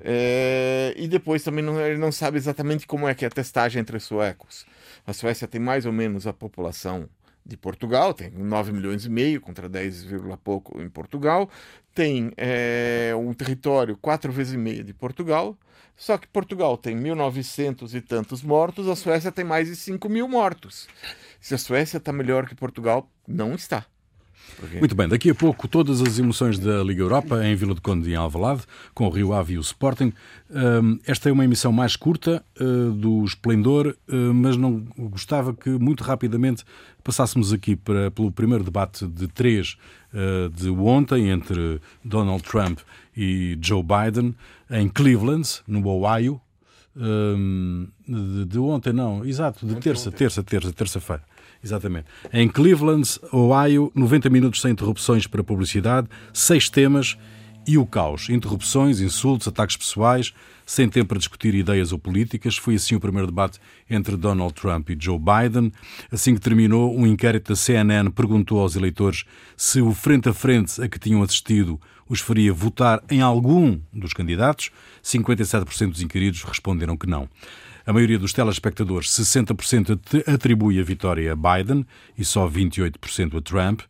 É, 0.00 0.94
e 0.96 1.06
depois 1.08 1.42
também 1.42 1.62
não, 1.62 1.78
ele 1.80 1.98
não 1.98 2.12
sabe 2.12 2.38
exatamente 2.38 2.86
como 2.86 3.08
é 3.08 3.14
que 3.14 3.24
é 3.24 3.28
a 3.28 3.30
testagem 3.30 3.80
entre 3.80 3.96
os 3.96 4.04
suecos. 4.04 4.64
A 5.06 5.12
Suécia 5.12 5.46
tem 5.46 5.60
mais 5.60 5.84
ou 5.84 5.92
menos 5.92 6.26
a 6.26 6.32
população 6.32 7.08
de 7.44 7.56
Portugal, 7.56 8.14
tem 8.14 8.30
9 8.30 8.72
milhões 8.72 9.04
e 9.04 9.10
meio 9.10 9.40
contra 9.40 9.68
10, 9.68 10.06
pouco 10.42 10.80
em 10.80 10.88
Portugal, 10.88 11.48
tem 11.94 12.32
é, 12.36 13.12
um 13.16 13.32
território 13.34 13.96
quatro 13.96 14.32
vezes 14.32 14.54
e 14.54 14.58
meio 14.58 14.82
de 14.82 14.94
Portugal, 14.94 15.56
só 15.96 16.18
que 16.18 16.26
Portugal 16.26 16.76
tem 16.76 16.96
1.900 16.96 17.94
e 17.94 18.00
tantos 18.00 18.42
mortos, 18.42 18.88
a 18.88 18.96
Suécia 18.96 19.30
tem 19.30 19.44
mais 19.44 19.68
de 19.68 19.76
5 19.76 20.08
mil 20.08 20.26
mortos. 20.26 20.88
Se 21.40 21.54
a 21.54 21.58
Suécia 21.58 21.98
está 21.98 22.12
melhor 22.12 22.48
que 22.48 22.54
Portugal, 22.54 23.08
não 23.28 23.54
está. 23.54 23.86
Muito 24.78 24.94
bem, 24.94 25.08
daqui 25.08 25.30
a 25.30 25.34
pouco 25.34 25.66
todas 25.68 26.00
as 26.00 26.18
emoções 26.18 26.58
da 26.58 26.82
Liga 26.82 27.02
Europa 27.02 27.44
em 27.44 27.54
Vila 27.54 27.74
de 27.74 27.80
Conde 27.80 28.10
em 28.10 28.14
Alvalade, 28.14 28.62
com 28.94 29.06
o 29.06 29.10
Rio 29.10 29.32
Ave 29.32 29.54
e 29.54 29.58
o 29.58 29.60
Sporting. 29.60 30.12
esta 31.06 31.28
é 31.28 31.32
uma 31.32 31.44
emissão 31.44 31.72
mais 31.72 31.96
curta 31.96 32.44
uh, 32.60 32.92
do 32.92 33.24
Esplendor, 33.24 33.96
uh, 34.08 34.34
mas 34.34 34.56
não 34.56 34.84
gostava 34.98 35.52
que 35.52 35.70
muito 35.70 36.02
rapidamente 36.04 36.64
passássemos 37.02 37.52
aqui 37.52 37.76
para, 37.76 38.10
pelo 38.10 38.30
primeiro 38.30 38.64
debate 38.64 39.06
de 39.06 39.28
três 39.28 39.76
de 40.54 40.70
ontem 40.70 41.28
entre 41.28 41.80
Donald 42.04 42.40
Trump 42.44 42.78
e 43.16 43.58
Joe 43.60 43.82
Biden 43.82 44.32
em 44.70 44.88
Cleveland, 44.88 45.60
no 45.66 45.84
Ohio. 45.88 46.40
de, 48.06 48.44
de, 48.44 48.58
ontem, 48.60 48.92
não, 48.92 49.24
exato, 49.24 49.66
de 49.66 49.74
terça, 49.74 50.12
terça, 50.12 50.40
terça, 50.44 50.72
terça-feira. 50.72 51.24
Exatamente. 51.64 52.06
Em 52.30 52.46
Cleveland, 52.46 53.18
Ohio, 53.32 53.90
90 53.94 54.28
minutos 54.28 54.60
sem 54.60 54.72
interrupções 54.72 55.26
para 55.26 55.42
publicidade, 55.42 56.06
seis 56.32 56.68
temas 56.68 57.16
e 57.66 57.78
o 57.78 57.86
caos. 57.86 58.28
Interrupções, 58.28 59.00
insultos, 59.00 59.48
ataques 59.48 59.76
pessoais, 59.76 60.34
sem 60.66 60.88
tempo 60.88 61.08
para 61.08 61.18
discutir 61.18 61.54
ideias 61.54 61.90
ou 61.90 61.98
políticas. 61.98 62.58
Foi 62.58 62.74
assim 62.74 62.94
o 62.94 63.00
primeiro 63.00 63.26
debate 63.26 63.58
entre 63.88 64.14
Donald 64.16 64.52
Trump 64.52 64.90
e 64.90 64.96
Joe 64.98 65.18
Biden. 65.18 65.72
Assim 66.12 66.34
que 66.34 66.40
terminou, 66.40 66.94
um 66.94 67.06
inquérito 67.06 67.52
da 67.52 67.56
CNN 67.56 68.10
perguntou 68.10 68.60
aos 68.60 68.76
eleitores 68.76 69.24
se 69.56 69.80
o 69.80 69.92
frente 69.92 70.28
a 70.28 70.34
frente 70.34 70.82
a 70.82 70.88
que 70.88 70.98
tinham 70.98 71.22
assistido 71.22 71.80
os 72.06 72.20
faria 72.20 72.52
votar 72.52 73.02
em 73.10 73.22
algum 73.22 73.80
dos 73.90 74.12
candidatos. 74.12 74.70
57% 75.02 75.90
dos 75.90 76.02
inquiridos 76.02 76.42
responderam 76.42 76.96
que 76.96 77.06
não. 77.06 77.28
A 77.86 77.92
maioria 77.92 78.18
dos 78.18 78.32
telespectadores, 78.32 79.10
60%, 79.10 80.26
atribui 80.26 80.80
a 80.80 80.82
vitória 80.82 81.32
a 81.32 81.36
Biden 81.36 81.86
e 82.16 82.24
só 82.24 82.48
28% 82.48 83.36
a 83.36 83.42
Trump. 83.42 83.82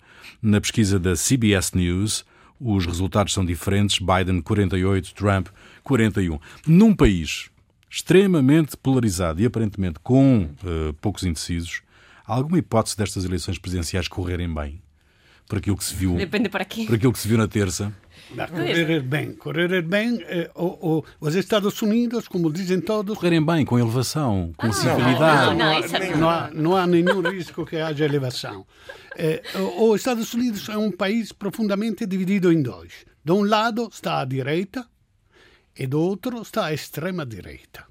Na 0.42 0.61
pesquisa 0.61 0.98
da 0.98 1.14
CBS 1.14 1.72
News, 1.74 2.24
os 2.61 2.87
resultados 2.87 3.33
são 3.33 3.44
diferentes: 3.44 4.00
Biden 4.00 4.40
48, 4.40 5.14
Trump 5.14 5.48
41. 5.85 6.40
Num 6.66 6.94
país 6.94 7.50
extremamente 7.88 8.76
polarizado 8.76 9.40
e 9.40 9.46
aparentemente 9.46 10.00
com 10.02 10.50
uh, 10.64 10.92
poucos 10.94 11.22
indecisos, 11.22 11.80
há 12.26 12.35
alguma 12.35 12.59
hipótese 12.59 12.96
destas 12.96 13.24
eleições 13.24 13.59
presidenciais 13.59 14.09
correrem 14.09 14.52
bem? 14.52 14.83
Por 15.46 15.59
aquilo 15.59 15.76
que 15.76 15.85
se 15.85 15.94
viu, 15.94 16.16
Depende 16.16 16.48
para 16.48 16.64
quê. 16.64 16.87
por 16.87 16.96
aquilo 16.96 17.12
que 17.12 17.18
se 17.20 17.28
viu 17.28 17.38
na 17.38 17.46
terça? 17.46 17.94
Correr 18.48 19.00
bem, 19.02 19.32
correr 19.34 19.82
bem, 19.82 20.20
eh, 20.22 20.50
o, 20.54 20.98
o, 20.98 21.04
os 21.20 21.34
Estados 21.34 21.80
Unidos, 21.82 22.26
como 22.28 22.52
dizem 22.52 22.80
todos, 22.80 23.16
correrem 23.16 23.44
bem, 23.44 23.64
com 23.64 23.78
elevação, 23.78 24.52
com 24.56 24.66
Ah, 24.68 24.72
civilidade. 24.72 25.56
não, 25.56 25.72
não, 25.72 25.80
isso 25.80 25.92
não. 25.98 26.16
não 26.18 26.30
há, 26.30 26.50
não 26.52 26.76
há 26.76 26.87
nenhum 26.87 27.20
risco 27.20 27.64
que 27.66 27.76
haja 27.76 28.04
elevação. 28.04 28.66
Eh, 29.16 29.42
os 29.78 30.00
Estados 30.00 30.32
Unidos 30.34 30.68
é 30.68 30.76
um 30.76 30.90
país 30.90 31.32
profundamente 31.32 32.06
dividido 32.06 32.52
em 32.52 32.62
dois. 32.62 32.92
De 33.24 33.32
um 33.32 33.42
lado 33.44 33.88
está 33.92 34.20
a 34.20 34.24
direita 34.24 34.87
e 35.78 35.87
do 35.87 36.00
outro 36.00 36.42
está 36.42 36.66
a 36.66 36.74
extrema 36.74 37.24
direita. 37.24 37.84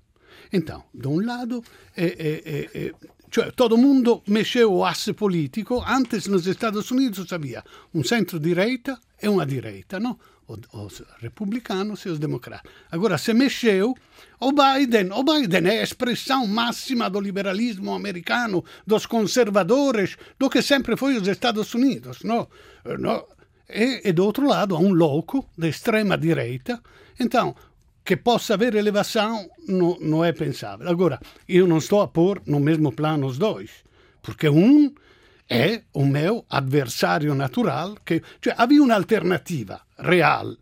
Então, 0.52 0.84
de 0.94 1.08
um 1.08 1.26
lado, 1.26 1.64
eh, 1.98 2.16
eh, 2.46 2.70
eh, 2.76 2.94
cioè 3.34 3.52
todo 3.52 3.76
mundo 3.76 4.22
mexeu 4.28 4.72
o 4.72 4.86
asse 4.86 5.14
político. 5.14 5.84
Antes 5.88 6.28
nos 6.28 6.46
Estados 6.46 6.92
Unidos 6.92 7.34
havia 7.34 7.64
um 7.92 8.04
centro-direita 8.04 9.00
e 9.20 9.28
uma 9.28 9.44
direita, 9.44 10.00
não? 10.00 10.20
Os 10.74 11.02
republicanos 11.20 12.06
e 12.06 12.10
os 12.10 12.20
democratas. 12.20 12.70
Agora 12.92 13.18
se 13.18 13.34
mexeu 13.34 13.96
o 14.40 14.52
Biden. 14.52 15.12
O 15.14 15.24
Biden 15.24 15.66
é 15.68 15.80
a 15.80 15.84
expressão 15.84 16.46
máxima 16.46 17.10
do 17.10 17.20
liberalismo 17.20 17.94
americano, 17.96 18.64
dos 18.86 19.08
conservadores, 19.08 20.16
do 20.38 20.48
que 20.48 20.62
sempre 20.62 20.96
foi 20.96 21.18
os 21.18 21.28
Estados 21.28 21.74
Unidos, 21.74 22.20
não? 22.24 22.48
não? 23.00 23.26
E, 23.68 24.08
e 24.08 24.14
do 24.14 24.26
outro 24.26 24.46
lado 24.46 24.76
há 24.76 24.80
um 24.80 24.94
louco 24.94 25.50
de 25.58 25.70
extrema 25.70 26.16
direita. 26.18 26.84
Então, 27.20 27.56
che 28.04 28.18
possa 28.18 28.56
avere 28.56 28.78
elevação 28.78 29.50
não, 29.68 29.98
não 30.00 30.26
é 30.26 30.34
pensável. 30.34 30.90
Agora, 30.90 31.20
eu 31.48 31.66
não 31.66 31.78
estou 31.78 32.02
a 32.02 32.08
pôr 32.08 32.42
no 32.46 32.60
mesmo 32.60 32.92
plano 32.92 33.28
os 33.28 33.38
dois, 33.38 33.72
porque 34.22 34.50
um 34.50 34.94
é 35.50 35.84
o 35.94 36.06
meu 36.06 36.46
adversário 36.50 37.34
natural, 37.36 37.98
que, 38.06 38.22
cioè 38.40 38.54
havia 38.58 38.82
un'alternativa 38.82 39.86
real, 39.98 40.58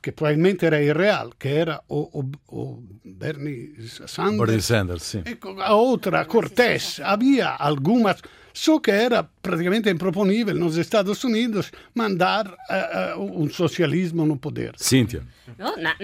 che 0.00 0.12
probabilmente 0.12 0.66
era 0.66 0.78
irreal, 0.78 1.32
che 1.38 1.56
era 1.56 1.82
o, 1.86 2.08
o, 2.12 2.30
o 2.46 2.82
Bernie 3.02 3.74
Sanders. 4.04 4.38
Bernie 4.38 4.60
Sanders. 4.60 5.14
Ecco, 5.24 5.56
a 5.60 5.74
outra, 5.74 6.26
Cortés, 6.26 7.00
havia 7.00 7.56
algumas, 7.56 8.20
só 8.52 8.80
que 8.80 8.90
era 8.90 9.22
praticamente 9.22 9.88
improponível 9.88 10.54
nos 10.54 10.76
Estados 10.76 11.24
Unidos 11.24 11.70
mandar 11.94 12.46
uh, 12.48 13.18
uh, 13.18 13.42
um 13.42 13.48
socialismo 13.48 14.26
no 14.26 14.36
poder. 14.36 14.74
Cíntia. 14.76 15.22
Não, 15.56 15.76
na, 15.76 15.96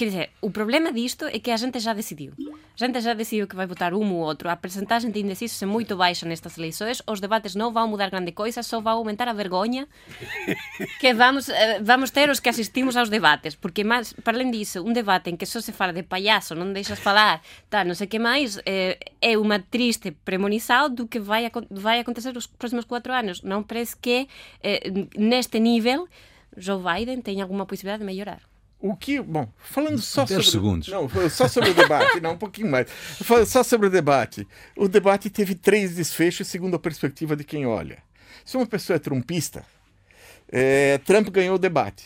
quer 0.00 0.06
dizer, 0.06 0.30
o 0.40 0.50
problema 0.50 0.90
disto 0.90 1.26
é 1.26 1.38
que 1.38 1.50
a 1.50 1.58
gente 1.58 1.78
já 1.78 1.92
decidiu. 1.92 2.32
A 2.38 2.86
gente 2.86 2.98
já 3.02 3.12
decidiu 3.12 3.46
que 3.46 3.54
vai 3.54 3.66
votar 3.66 3.92
um 3.92 4.14
ou 4.14 4.20
outro. 4.20 4.48
A 4.48 4.56
percentagem 4.56 5.10
de 5.10 5.20
indecisos 5.20 5.62
é 5.62 5.66
muito 5.66 5.94
baixa 5.94 6.24
nestas 6.24 6.56
eleições. 6.56 7.02
Os 7.06 7.20
debates 7.20 7.54
não 7.54 7.70
vão 7.70 7.86
mudar 7.86 8.08
grande 8.08 8.32
coisa, 8.32 8.62
só 8.62 8.80
vai 8.80 8.94
aumentar 8.94 9.28
a 9.28 9.34
vergonha 9.34 9.86
que 10.98 11.12
vamos, 11.12 11.50
eh, 11.50 11.80
vamos 11.82 12.10
ter 12.10 12.30
os 12.30 12.40
que 12.40 12.48
asistimos 12.48 12.96
aos 12.96 13.10
debates. 13.10 13.54
Porque, 13.54 13.84
mais, 13.84 14.14
para 14.14 14.38
além 14.38 14.50
disso, 14.50 14.82
um 14.82 14.90
debate 14.90 15.28
em 15.28 15.36
que 15.36 15.44
só 15.44 15.60
se 15.60 15.70
fala 15.70 15.92
de 15.92 16.02
palhaço, 16.02 16.54
não 16.54 16.72
deixas 16.72 16.98
falar, 16.98 17.42
tá, 17.68 17.84
não 17.84 17.94
sei 17.94 18.06
o 18.06 18.10
que 18.10 18.18
mais, 18.18 18.58
é, 18.64 18.98
é 19.20 19.36
uma 19.36 19.58
triste 19.58 20.12
premonição 20.12 20.88
do 20.88 21.06
que 21.06 21.20
vai, 21.20 21.50
vai 21.70 22.00
acontecer 22.00 22.32
nos 22.32 22.46
próximos 22.46 22.86
quatro 22.86 23.12
anos. 23.12 23.42
Não 23.42 23.62
parece 23.62 23.94
que, 23.98 24.26
eh, 24.62 24.80
neste 25.14 25.60
nível, 25.60 26.08
Joe 26.56 26.80
Biden 26.82 27.20
tem 27.20 27.42
alguma 27.42 27.66
possibilidade 27.66 28.00
de 28.00 28.06
melhorar. 28.06 28.49
O 28.80 28.96
que, 28.96 29.20
bom, 29.20 29.46
falando 29.58 30.00
só 30.00 30.24
10 30.24 30.30
sobre. 30.30 30.50
segundos. 30.50 30.88
Não, 30.88 31.08
só 31.28 31.46
sobre 31.46 31.70
o 31.70 31.74
debate, 31.74 32.18
não, 32.20 32.32
um 32.32 32.38
pouquinho 32.38 32.70
mais. 32.70 32.88
Só 33.46 33.62
sobre 33.62 33.88
o 33.88 33.90
debate. 33.90 34.48
O 34.74 34.88
debate 34.88 35.28
teve 35.28 35.54
três 35.54 35.94
desfechos 35.94 36.48
segundo 36.48 36.76
a 36.76 36.78
perspectiva 36.78 37.36
de 37.36 37.44
quem 37.44 37.66
olha. 37.66 38.02
Se 38.42 38.56
uma 38.56 38.66
pessoa 38.66 38.96
é 38.96 38.98
trumpista, 38.98 39.64
é, 40.50 40.98
Trump 41.04 41.28
ganhou 41.28 41.56
o 41.56 41.58
debate. 41.58 42.04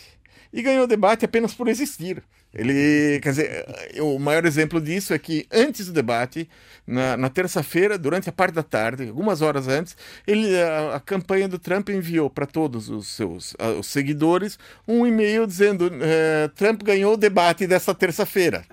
E 0.51 0.61
ganhou 0.61 0.83
o 0.83 0.87
debate 0.87 1.23
apenas 1.23 1.53
por 1.53 1.69
existir. 1.69 2.21
Ele, 2.55 3.19
quer 3.19 3.31
dizer, 3.31 3.65
o 3.99 4.17
maior 4.17 4.45
exemplo 4.45 4.79
disso 4.79 5.13
é 5.13 5.19
que 5.19 5.45
antes 5.51 5.87
do 5.87 5.91
debate, 5.91 6.47
na, 6.87 7.17
na 7.17 7.29
terça-feira, 7.29 7.97
durante 7.97 8.29
a 8.29 8.31
parte 8.31 8.53
da 8.53 8.63
tarde, 8.63 9.09
algumas 9.09 9.41
horas 9.41 9.67
antes, 9.67 9.97
ele, 10.25 10.57
a, 10.61 10.95
a 10.95 10.99
campanha 11.01 11.49
do 11.49 11.59
Trump 11.59 11.89
enviou 11.89 12.29
para 12.29 12.45
todos 12.45 12.89
os 12.89 13.09
seus 13.09 13.55
a, 13.59 13.71
os 13.71 13.87
seguidores 13.87 14.57
um 14.87 15.05
e-mail 15.05 15.45
dizendo 15.45 15.91
eh, 16.01 16.49
Trump 16.55 16.81
ganhou 16.81 17.15
o 17.15 17.17
debate 17.17 17.67
dessa 17.67 17.93
terça-feira. 17.93 18.63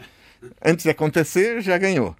Antes 0.64 0.84
de 0.84 0.90
acontecer, 0.90 1.60
já 1.60 1.76
ganhou. 1.76 2.14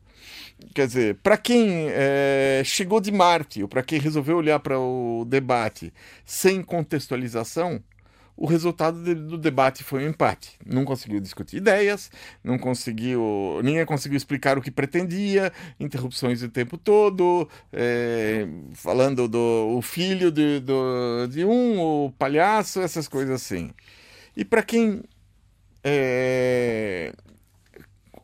Quer 0.75 0.87
dizer, 0.89 1.17
para 1.23 1.37
quem 1.37 1.87
eh, 1.91 2.63
chegou 2.65 3.01
de 3.01 3.13
Marte, 3.13 3.63
ou 3.63 3.69
para 3.69 3.83
quem 3.83 4.01
resolveu 4.01 4.37
olhar 4.37 4.59
para 4.59 4.79
o 4.79 5.25
debate 5.29 5.93
sem 6.25 6.63
contextualização, 6.63 7.83
o 8.37 8.47
resultado 8.47 9.15
do 9.15 9.39
debate 9.39 9.85
foi 9.85 10.05
um 10.05 10.11
empate. 10.11 10.59
Não 10.65 10.85
conseguiu 10.85 11.21
discutir 11.21 11.59
ideias, 11.59 12.11
não 12.43 12.59
conseguiu, 12.59 13.61
ninguém 13.63 13.85
conseguiu 13.85 14.17
explicar 14.17 14.59
o 14.59 14.63
que 14.63 14.71
pretendia, 14.71 15.53
interrupções 15.79 16.43
o 16.43 16.49
tempo 16.49 16.79
todo, 16.79 17.49
é, 17.73 18.47
falando 18.75 19.29
do 19.29 19.81
filho 19.83 20.31
de, 20.31 20.61
do, 20.61 21.27
de 21.29 21.45
um, 21.45 21.81
o 21.81 22.13
palhaço, 22.19 22.81
essas 22.81 23.07
coisas 23.07 23.35
assim. 23.35 23.71
E 24.37 24.45
para 24.45 24.63
quem 24.63 25.03
é, 25.85 27.13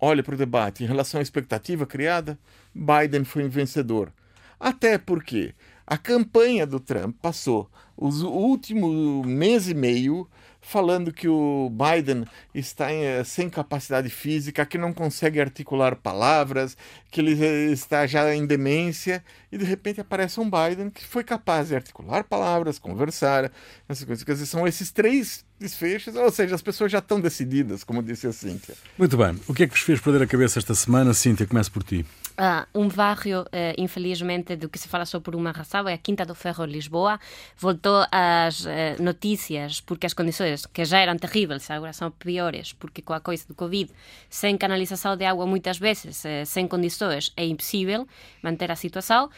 olha 0.00 0.22
para 0.22 0.34
o 0.34 0.38
debate 0.38 0.84
em 0.84 0.86
relação 0.86 1.20
à 1.20 1.22
expectativa 1.22 1.86
criada, 1.86 2.38
Biden 2.74 3.24
foi 3.24 3.44
um 3.44 3.48
vencedor. 3.48 4.12
Até 4.58 4.98
porque 4.98 5.54
a 5.86 5.96
campanha 5.96 6.66
do 6.66 6.80
Trump 6.80 7.16
passou 7.20 7.70
os 7.98 8.22
último 8.22 9.24
mês 9.24 9.68
e 9.68 9.74
meio 9.74 10.28
falando 10.60 11.12
que 11.12 11.28
o 11.28 11.70
Biden 11.70 12.24
está 12.54 12.92
em, 12.92 13.24
sem 13.24 13.48
capacidade 13.48 14.10
física, 14.10 14.66
que 14.66 14.76
não 14.76 14.92
consegue 14.92 15.40
articular 15.40 15.96
palavras, 15.96 16.76
que 17.10 17.20
ele 17.20 17.32
está 17.72 18.06
já 18.06 18.34
em 18.34 18.46
demência, 18.46 19.24
e 19.50 19.58
de 19.58 19.64
repente 19.64 20.00
aparece 20.00 20.38
um 20.40 20.50
Biden 20.50 20.90
que 20.90 21.04
foi 21.04 21.24
capaz 21.24 21.68
de 21.68 21.74
articular 21.74 22.24
palavras, 22.24 22.78
conversar, 22.78 23.50
essas 23.88 24.04
coisas. 24.04 24.24
Quer 24.24 24.32
dizer, 24.32 24.46
são 24.46 24.66
esses 24.66 24.90
três 24.90 25.44
desfechos, 25.58 26.14
ou 26.14 26.30
seja, 26.30 26.54
as 26.54 26.62
pessoas 26.62 26.92
já 26.92 26.98
estão 26.98 27.20
decididas, 27.20 27.84
como 27.84 28.02
disse 28.02 28.26
a 28.26 28.32
Cíntia. 28.32 28.74
Muito 28.96 29.16
bem. 29.16 29.38
O 29.46 29.54
que 29.54 29.64
é 29.64 29.66
que 29.66 29.74
vos 29.74 29.82
fez 29.82 30.00
perder 30.00 30.22
a 30.22 30.26
cabeça 30.26 30.58
esta 30.58 30.74
semana? 30.74 31.12
Cíntia, 31.14 31.46
começo 31.46 31.70
por 31.70 31.82
ti. 31.82 32.04
Ah, 32.40 32.68
um 32.72 32.86
bairro, 32.86 33.46
eh, 33.50 33.74
infelizmente, 33.76 34.54
do 34.54 34.68
que 34.68 34.78
se 34.78 34.86
fala 34.86 35.04
só 35.04 35.18
por 35.18 35.34
uma 35.34 35.50
razão, 35.50 35.88
é 35.88 35.94
a 35.94 35.98
Quinta 35.98 36.24
do 36.24 36.36
Ferro, 36.36 36.64
Lisboa. 36.64 37.18
Voltou 37.56 38.06
às 38.12 38.64
eh, 38.64 38.94
notícias 39.00 39.80
porque 39.80 40.06
as 40.06 40.14
condições, 40.14 40.64
que 40.64 40.84
já 40.84 41.00
eram 41.00 41.16
terríveis, 41.16 41.68
agora 41.68 41.92
são 41.92 42.12
piores, 42.12 42.72
porque 42.72 43.02
com 43.02 43.12
a 43.12 43.18
coisa 43.18 43.44
do 43.48 43.56
Covid, 43.56 43.90
sem 44.30 44.56
canalização 44.56 45.16
de 45.16 45.24
água 45.24 45.46
muitas 45.46 45.78
vezes, 45.78 46.24
eh, 46.24 46.44
sem 46.44 46.68
condições, 46.68 47.32
é 47.36 47.44
impossível 47.44 48.06
manter 48.40 48.70
a 48.70 48.76
situação. 48.76 49.28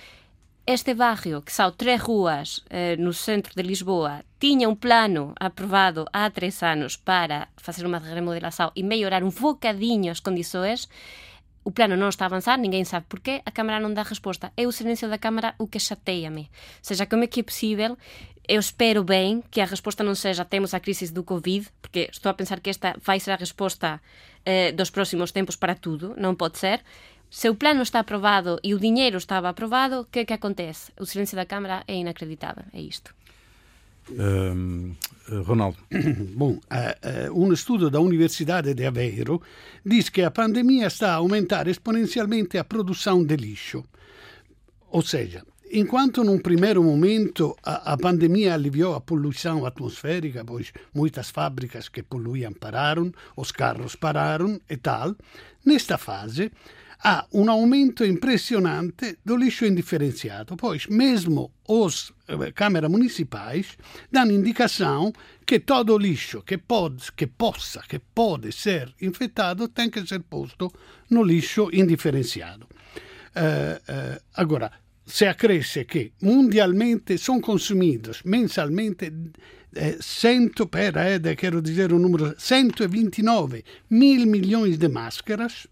Este 0.72 0.94
bairro, 0.94 1.42
que 1.42 1.50
são 1.50 1.72
três 1.72 2.00
ruas 2.00 2.62
eh, 2.70 2.94
no 2.96 3.12
centro 3.12 3.52
de 3.56 3.60
Lisboa, 3.60 4.22
tinha 4.38 4.68
um 4.68 4.76
plano 4.76 5.34
aprovado 5.40 6.06
há 6.12 6.30
três 6.30 6.62
anos 6.62 6.96
para 6.96 7.48
fazer 7.56 7.84
uma 7.84 7.98
remodelação 7.98 8.70
e 8.76 8.84
melhorar 8.84 9.24
um 9.24 9.30
bocadinho 9.30 10.12
as 10.12 10.20
condições. 10.20 10.88
O 11.64 11.72
plano 11.72 11.96
não 11.96 12.08
está 12.08 12.26
a 12.26 12.28
avançar, 12.28 12.56
ninguém 12.56 12.84
sabe 12.84 13.04
porquê, 13.08 13.42
a 13.44 13.50
Câmara 13.50 13.80
não 13.80 13.92
dá 13.92 14.04
resposta. 14.04 14.52
É 14.56 14.64
o 14.64 14.70
silêncio 14.70 15.08
da 15.08 15.18
Câmara 15.18 15.56
o 15.58 15.66
que 15.66 15.80
chateia-me. 15.80 16.42
Ou 16.42 16.48
seja, 16.82 17.04
como 17.04 17.24
é 17.24 17.26
que 17.26 17.40
é 17.40 17.42
possível? 17.42 17.98
Eu 18.46 18.60
espero 18.60 19.02
bem 19.02 19.42
que 19.50 19.60
a 19.60 19.64
resposta 19.64 20.04
não 20.04 20.14
seja 20.14 20.44
temos 20.44 20.72
a 20.72 20.78
crise 20.78 21.12
do 21.12 21.24
Covid, 21.24 21.68
porque 21.82 22.08
estou 22.12 22.30
a 22.30 22.34
pensar 22.34 22.60
que 22.60 22.70
esta 22.70 22.96
vai 23.04 23.18
ser 23.18 23.32
a 23.32 23.36
resposta 23.36 24.00
eh, 24.44 24.70
dos 24.70 24.88
próximos 24.90 25.32
tempos 25.32 25.56
para 25.56 25.74
tudo, 25.74 26.14
não 26.16 26.32
pode 26.32 26.58
ser. 26.58 26.80
Se 27.30 27.48
o 27.48 27.54
plano 27.54 27.82
está 27.82 28.00
aprovado 28.00 28.58
e 28.62 28.74
o 28.74 28.78
dinheiro 28.80 29.16
estava 29.16 29.48
aprovado, 29.48 30.00
o 30.00 30.04
que 30.04 30.18
é 30.18 30.24
que 30.24 30.32
acontece? 30.32 30.90
O 30.98 31.06
silêncio 31.06 31.36
da 31.36 31.46
Câmara 31.46 31.84
é 31.86 31.94
inacreditável, 31.94 32.64
é 32.72 32.80
isto. 32.80 33.14
Um, 34.10 34.96
Ronaldo. 35.44 35.78
Bom, 36.34 36.54
uh, 36.54 37.30
uh, 37.30 37.46
um 37.46 37.52
estudo 37.52 37.88
da 37.88 38.00
Universidade 38.00 38.74
de 38.74 38.84
Aveiro 38.84 39.40
diz 39.86 40.08
que 40.08 40.22
a 40.22 40.30
pandemia 40.30 40.88
está 40.88 41.12
a 41.12 41.16
aumentar 41.16 41.68
exponencialmente 41.68 42.58
a 42.58 42.64
produção 42.64 43.24
de 43.24 43.36
lixo. 43.36 43.84
Ou 44.90 45.02
seja, 45.02 45.44
enquanto 45.70 46.24
num 46.24 46.40
primeiro 46.40 46.82
momento 46.82 47.56
a, 47.62 47.92
a 47.92 47.96
pandemia 47.96 48.54
aliviou 48.54 48.96
a 48.96 49.00
poluição 49.00 49.64
atmosférica, 49.64 50.44
pois 50.44 50.72
muitas 50.92 51.30
fábricas 51.30 51.88
que 51.88 52.02
poluíam 52.02 52.52
pararam, 52.52 53.12
os 53.36 53.52
carros 53.52 53.94
pararam 53.94 54.60
e 54.68 54.76
tal, 54.76 55.14
nesta 55.64 55.96
fase 55.96 56.50
há 57.02 57.26
um 57.32 57.50
aumento 57.50 58.04
impressionante 58.04 59.18
do 59.24 59.36
lixo 59.36 59.64
indifferenciado. 59.64 60.56
Pois, 60.56 60.86
mesmo 60.86 61.52
os 61.66 62.12
eh, 62.28 62.52
câmaras 62.52 62.90
municipais 62.90 63.76
dão 64.10 64.30
indicação 64.30 65.12
que 65.44 65.60
todo 65.60 65.98
lixo 65.98 66.42
que, 66.42 66.58
pode, 66.58 67.10
que 67.12 67.26
possa, 67.26 67.82
que 67.88 67.98
pode 67.98 68.52
ser 68.52 68.94
infectado, 69.00 69.68
tem 69.68 69.90
que 69.90 70.06
ser 70.06 70.20
posto 70.20 70.72
no 71.10 71.22
lixo 71.22 71.70
indifferenciado. 71.72 72.66
Uh, 73.32 73.78
uh, 73.92 74.20
agora, 74.34 74.72
se 75.04 75.26
accresce 75.26 75.84
che 75.84 76.12
mundialmente 76.20 77.16
sono 77.16 77.40
consumiti 77.40 78.10
mensalmente 78.24 79.12
eh, 79.72 79.96
100, 80.00 80.66
pera, 80.66 81.14
eh, 81.14 81.34
quero 81.34 81.60
dizer 81.60 81.92
un 81.92 82.02
numero, 82.02 82.34
129 82.36 83.64
mil 83.88 84.26
milhões 84.26 84.78
de 84.78 84.88
máscaras 84.88 85.68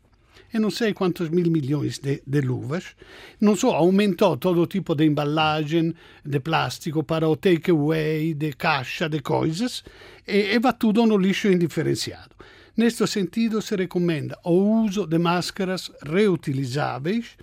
e 0.53 0.59
não 0.59 0.71
sei 0.71 0.95
quantos 0.95 1.29
mil 1.29 1.51
de, 1.51 2.23
de 2.27 2.41
luvas. 2.41 2.97
Não 3.41 3.55
só 3.55 3.75
aumentou 3.75 4.37
todo 4.37 4.67
tipo 4.67 4.95
de 4.95 5.05
embalagem 5.05 5.95
de 6.25 6.41
plástico 6.41 7.03
para 7.03 7.29
o 7.29 7.37
takeaway, 7.37 8.35
de 8.35 8.53
caixa, 8.53 9.09
de 9.09 9.21
coisas, 9.21 9.85
e, 10.27 10.55
e 10.55 10.59
va 10.59 10.73
tudo 10.73 11.07
no 11.07 11.17
lixo 11.17 11.49
indifferenciado. 11.49 12.35
Neste 12.77 13.07
sentido, 13.07 13.61
se 13.61 13.75
recomenda 13.75 14.39
o 14.45 14.85
uso 14.85 15.07
de 15.07 15.19
máscaras 15.19 15.91
reutilizáveis 16.03 17.37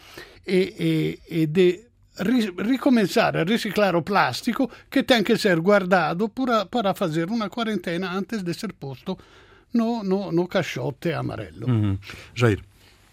e, 0.48 1.20
e, 1.30 1.41
e 1.41 1.46
de 1.46 1.86
ricomeçar 2.18 3.36
a 3.36 3.44
reciclar 3.44 3.96
o 3.96 4.02
plástico 4.02 4.72
que 4.89 5.04
tem 5.04 5.22
que 5.24 5.38
ser 5.38 5.60
guardado 5.60 6.30
para 6.30 6.94
fazer 6.94 7.30
uma 7.30 7.50
quarentena 7.50 8.12
antes 8.13 8.41
de 8.41 8.54
ser 8.54 8.72
posto 8.74 9.18
no, 9.74 10.04
no, 10.04 10.32
no 10.32 10.48
caixote 10.48 11.12
amarelo. 11.12 11.70
Uhum. 11.70 11.98
Jair. 12.34 12.62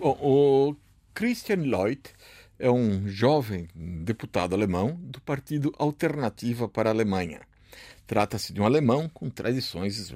Bom, 0.02 0.18
o 0.20 0.76
Christian 1.14 1.62
Lloyd 1.64 2.02
é 2.58 2.68
um 2.68 3.06
jovem 3.06 3.68
deputado 3.72 4.52
alemão 4.52 4.98
do 5.00 5.20
Partido 5.20 5.72
Alternativa 5.78 6.68
para 6.68 6.90
a 6.90 6.92
Alemanha. 6.92 7.40
Trata-se 8.04 8.52
de 8.52 8.60
um 8.60 8.64
alemão 8.64 9.08
com 9.08 9.30
tradições 9.30 10.12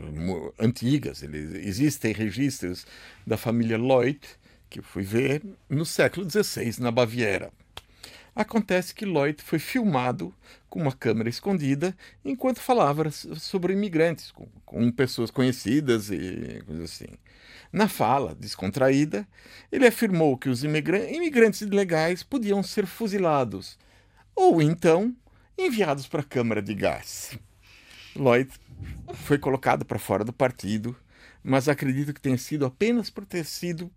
antigas. 0.58 1.22
Ele, 1.22 1.60
existem 1.68 2.12
registros 2.12 2.84
da 3.24 3.36
família 3.36 3.78
Lloyd, 3.78 4.18
que 4.68 4.80
eu 4.80 4.82
fui 4.82 5.04
ver, 5.04 5.40
no 5.70 5.86
século 5.86 6.28
XVI, 6.28 6.80
na 6.80 6.90
Baviera. 6.90 7.52
Acontece 8.34 8.92
que 8.92 9.06
Lloyd 9.06 9.40
foi 9.40 9.60
filmado 9.60 10.34
com 10.68 10.80
uma 10.80 10.92
câmera 10.92 11.28
escondida 11.28 11.96
enquanto 12.24 12.58
falava 12.58 13.08
sobre 13.12 13.72
imigrantes, 13.72 14.32
com, 14.32 14.48
com 14.64 14.90
pessoas 14.90 15.30
conhecidas 15.30 16.10
e 16.10 16.60
coisas 16.66 16.90
assim. 16.90 17.14
Na 17.72 17.88
fala, 17.88 18.34
descontraída, 18.34 19.26
ele 19.70 19.86
afirmou 19.86 20.36
que 20.36 20.48
os 20.48 20.64
imigrantes 20.64 21.60
ilegais 21.60 22.22
podiam 22.22 22.62
ser 22.62 22.86
fuzilados 22.86 23.78
ou 24.34 24.62
então 24.62 25.14
enviados 25.58 26.06
para 26.06 26.20
a 26.20 26.24
câmara 26.24 26.62
de 26.62 26.74
gás. 26.74 27.38
Lloyd 28.14 28.50
foi 29.14 29.38
colocado 29.38 29.84
para 29.84 29.98
fora 29.98 30.24
do 30.24 30.32
partido, 30.32 30.96
mas 31.42 31.68
acredito 31.68 32.12
que 32.12 32.20
tenha 32.20 32.38
sido 32.38 32.66
apenas 32.66 33.10
por 33.10 33.24
ter 33.24 33.44
sido 33.44 33.90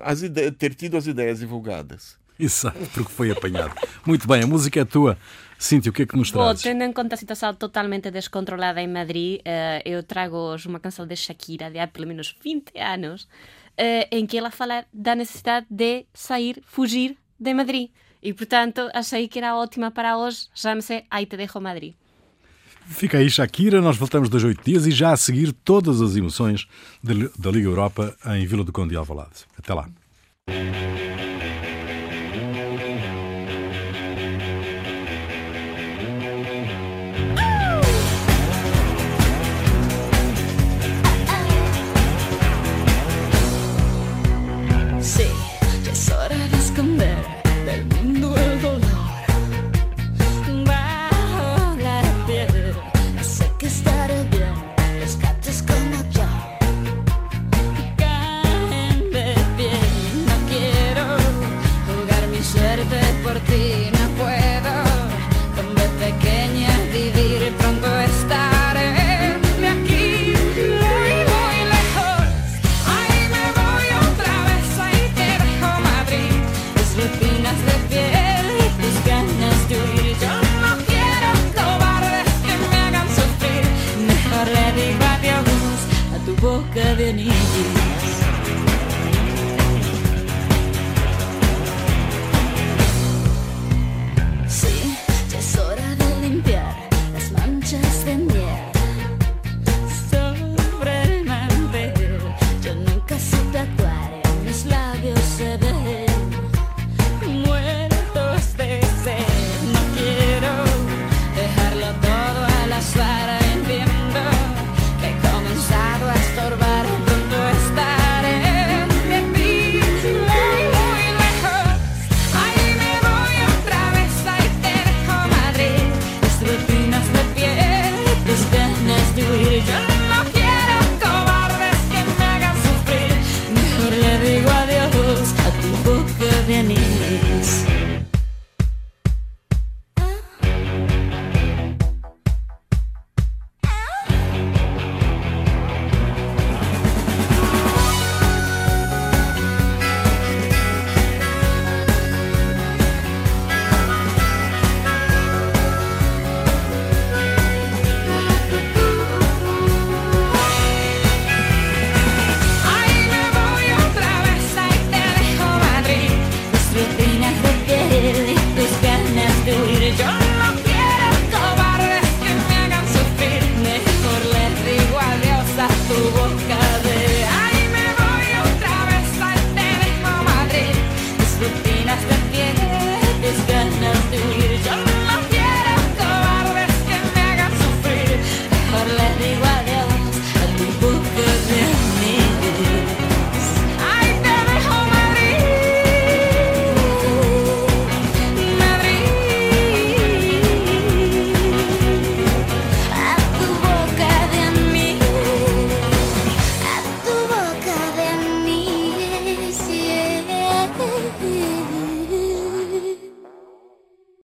as 0.00 0.20
ter 0.58 0.74
tido 0.74 0.96
as 0.96 1.06
ideias 1.06 1.40
divulgadas. 1.40 2.18
Exato, 2.40 2.78
porque 2.94 3.12
foi 3.12 3.30
apanhado. 3.30 3.74
Muito 4.06 4.28
bem, 4.28 4.42
a 4.42 4.46
música 4.46 4.80
é 4.80 4.84
tua. 4.84 5.18
Cíntia, 5.58 5.90
o 5.90 5.92
que 5.92 6.02
é 6.02 6.06
que 6.06 6.16
nos 6.16 6.30
traz? 6.30 6.62
tendo 6.62 6.84
em 6.84 6.92
conta 6.92 7.16
a 7.16 7.18
situação 7.18 7.52
totalmente 7.52 8.12
descontrolada 8.12 8.80
em 8.80 8.86
Madrid, 8.86 9.40
uh, 9.40 9.82
eu 9.84 10.04
trago-vos 10.04 10.64
uma 10.66 10.78
canção 10.78 11.04
de 11.04 11.16
Shakira 11.16 11.68
de 11.68 11.80
há 11.80 11.88
pelo 11.88 12.06
menos 12.06 12.36
20 12.44 12.78
anos, 12.78 13.24
uh, 13.24 14.06
em 14.12 14.24
que 14.24 14.38
ela 14.38 14.52
fala 14.52 14.84
da 14.92 15.16
necessidade 15.16 15.66
de 15.68 16.06
sair, 16.14 16.62
fugir 16.64 17.16
de 17.40 17.52
Madrid. 17.52 17.90
E, 18.22 18.32
portanto, 18.32 18.88
achei 18.94 19.26
que 19.26 19.38
era 19.38 19.56
ótima 19.56 19.90
para 19.90 20.16
hoje. 20.16 20.46
Chama-se 20.54 21.04
Aí 21.10 21.26
Te 21.26 21.36
Dejo 21.36 21.60
Madrid. 21.60 21.94
Fica 22.86 23.18
aí, 23.18 23.28
Shakira. 23.28 23.80
Nós 23.80 23.96
voltamos 23.96 24.28
dois 24.28 24.44
oito 24.44 24.62
dias 24.64 24.86
e 24.86 24.90
já 24.90 25.12
a 25.12 25.16
seguir 25.16 25.52
todas 25.52 26.00
as 26.00 26.16
emoções 26.16 26.66
da 27.02 27.50
Liga 27.50 27.68
Europa 27.68 28.16
em 28.26 28.46
Vila 28.46 28.64
do 28.64 28.72
Conde 28.72 28.90
de 28.90 28.96
Alvalade. 28.96 29.44
Até 29.56 29.74
lá. 29.74 29.88
Sí, 47.78 48.47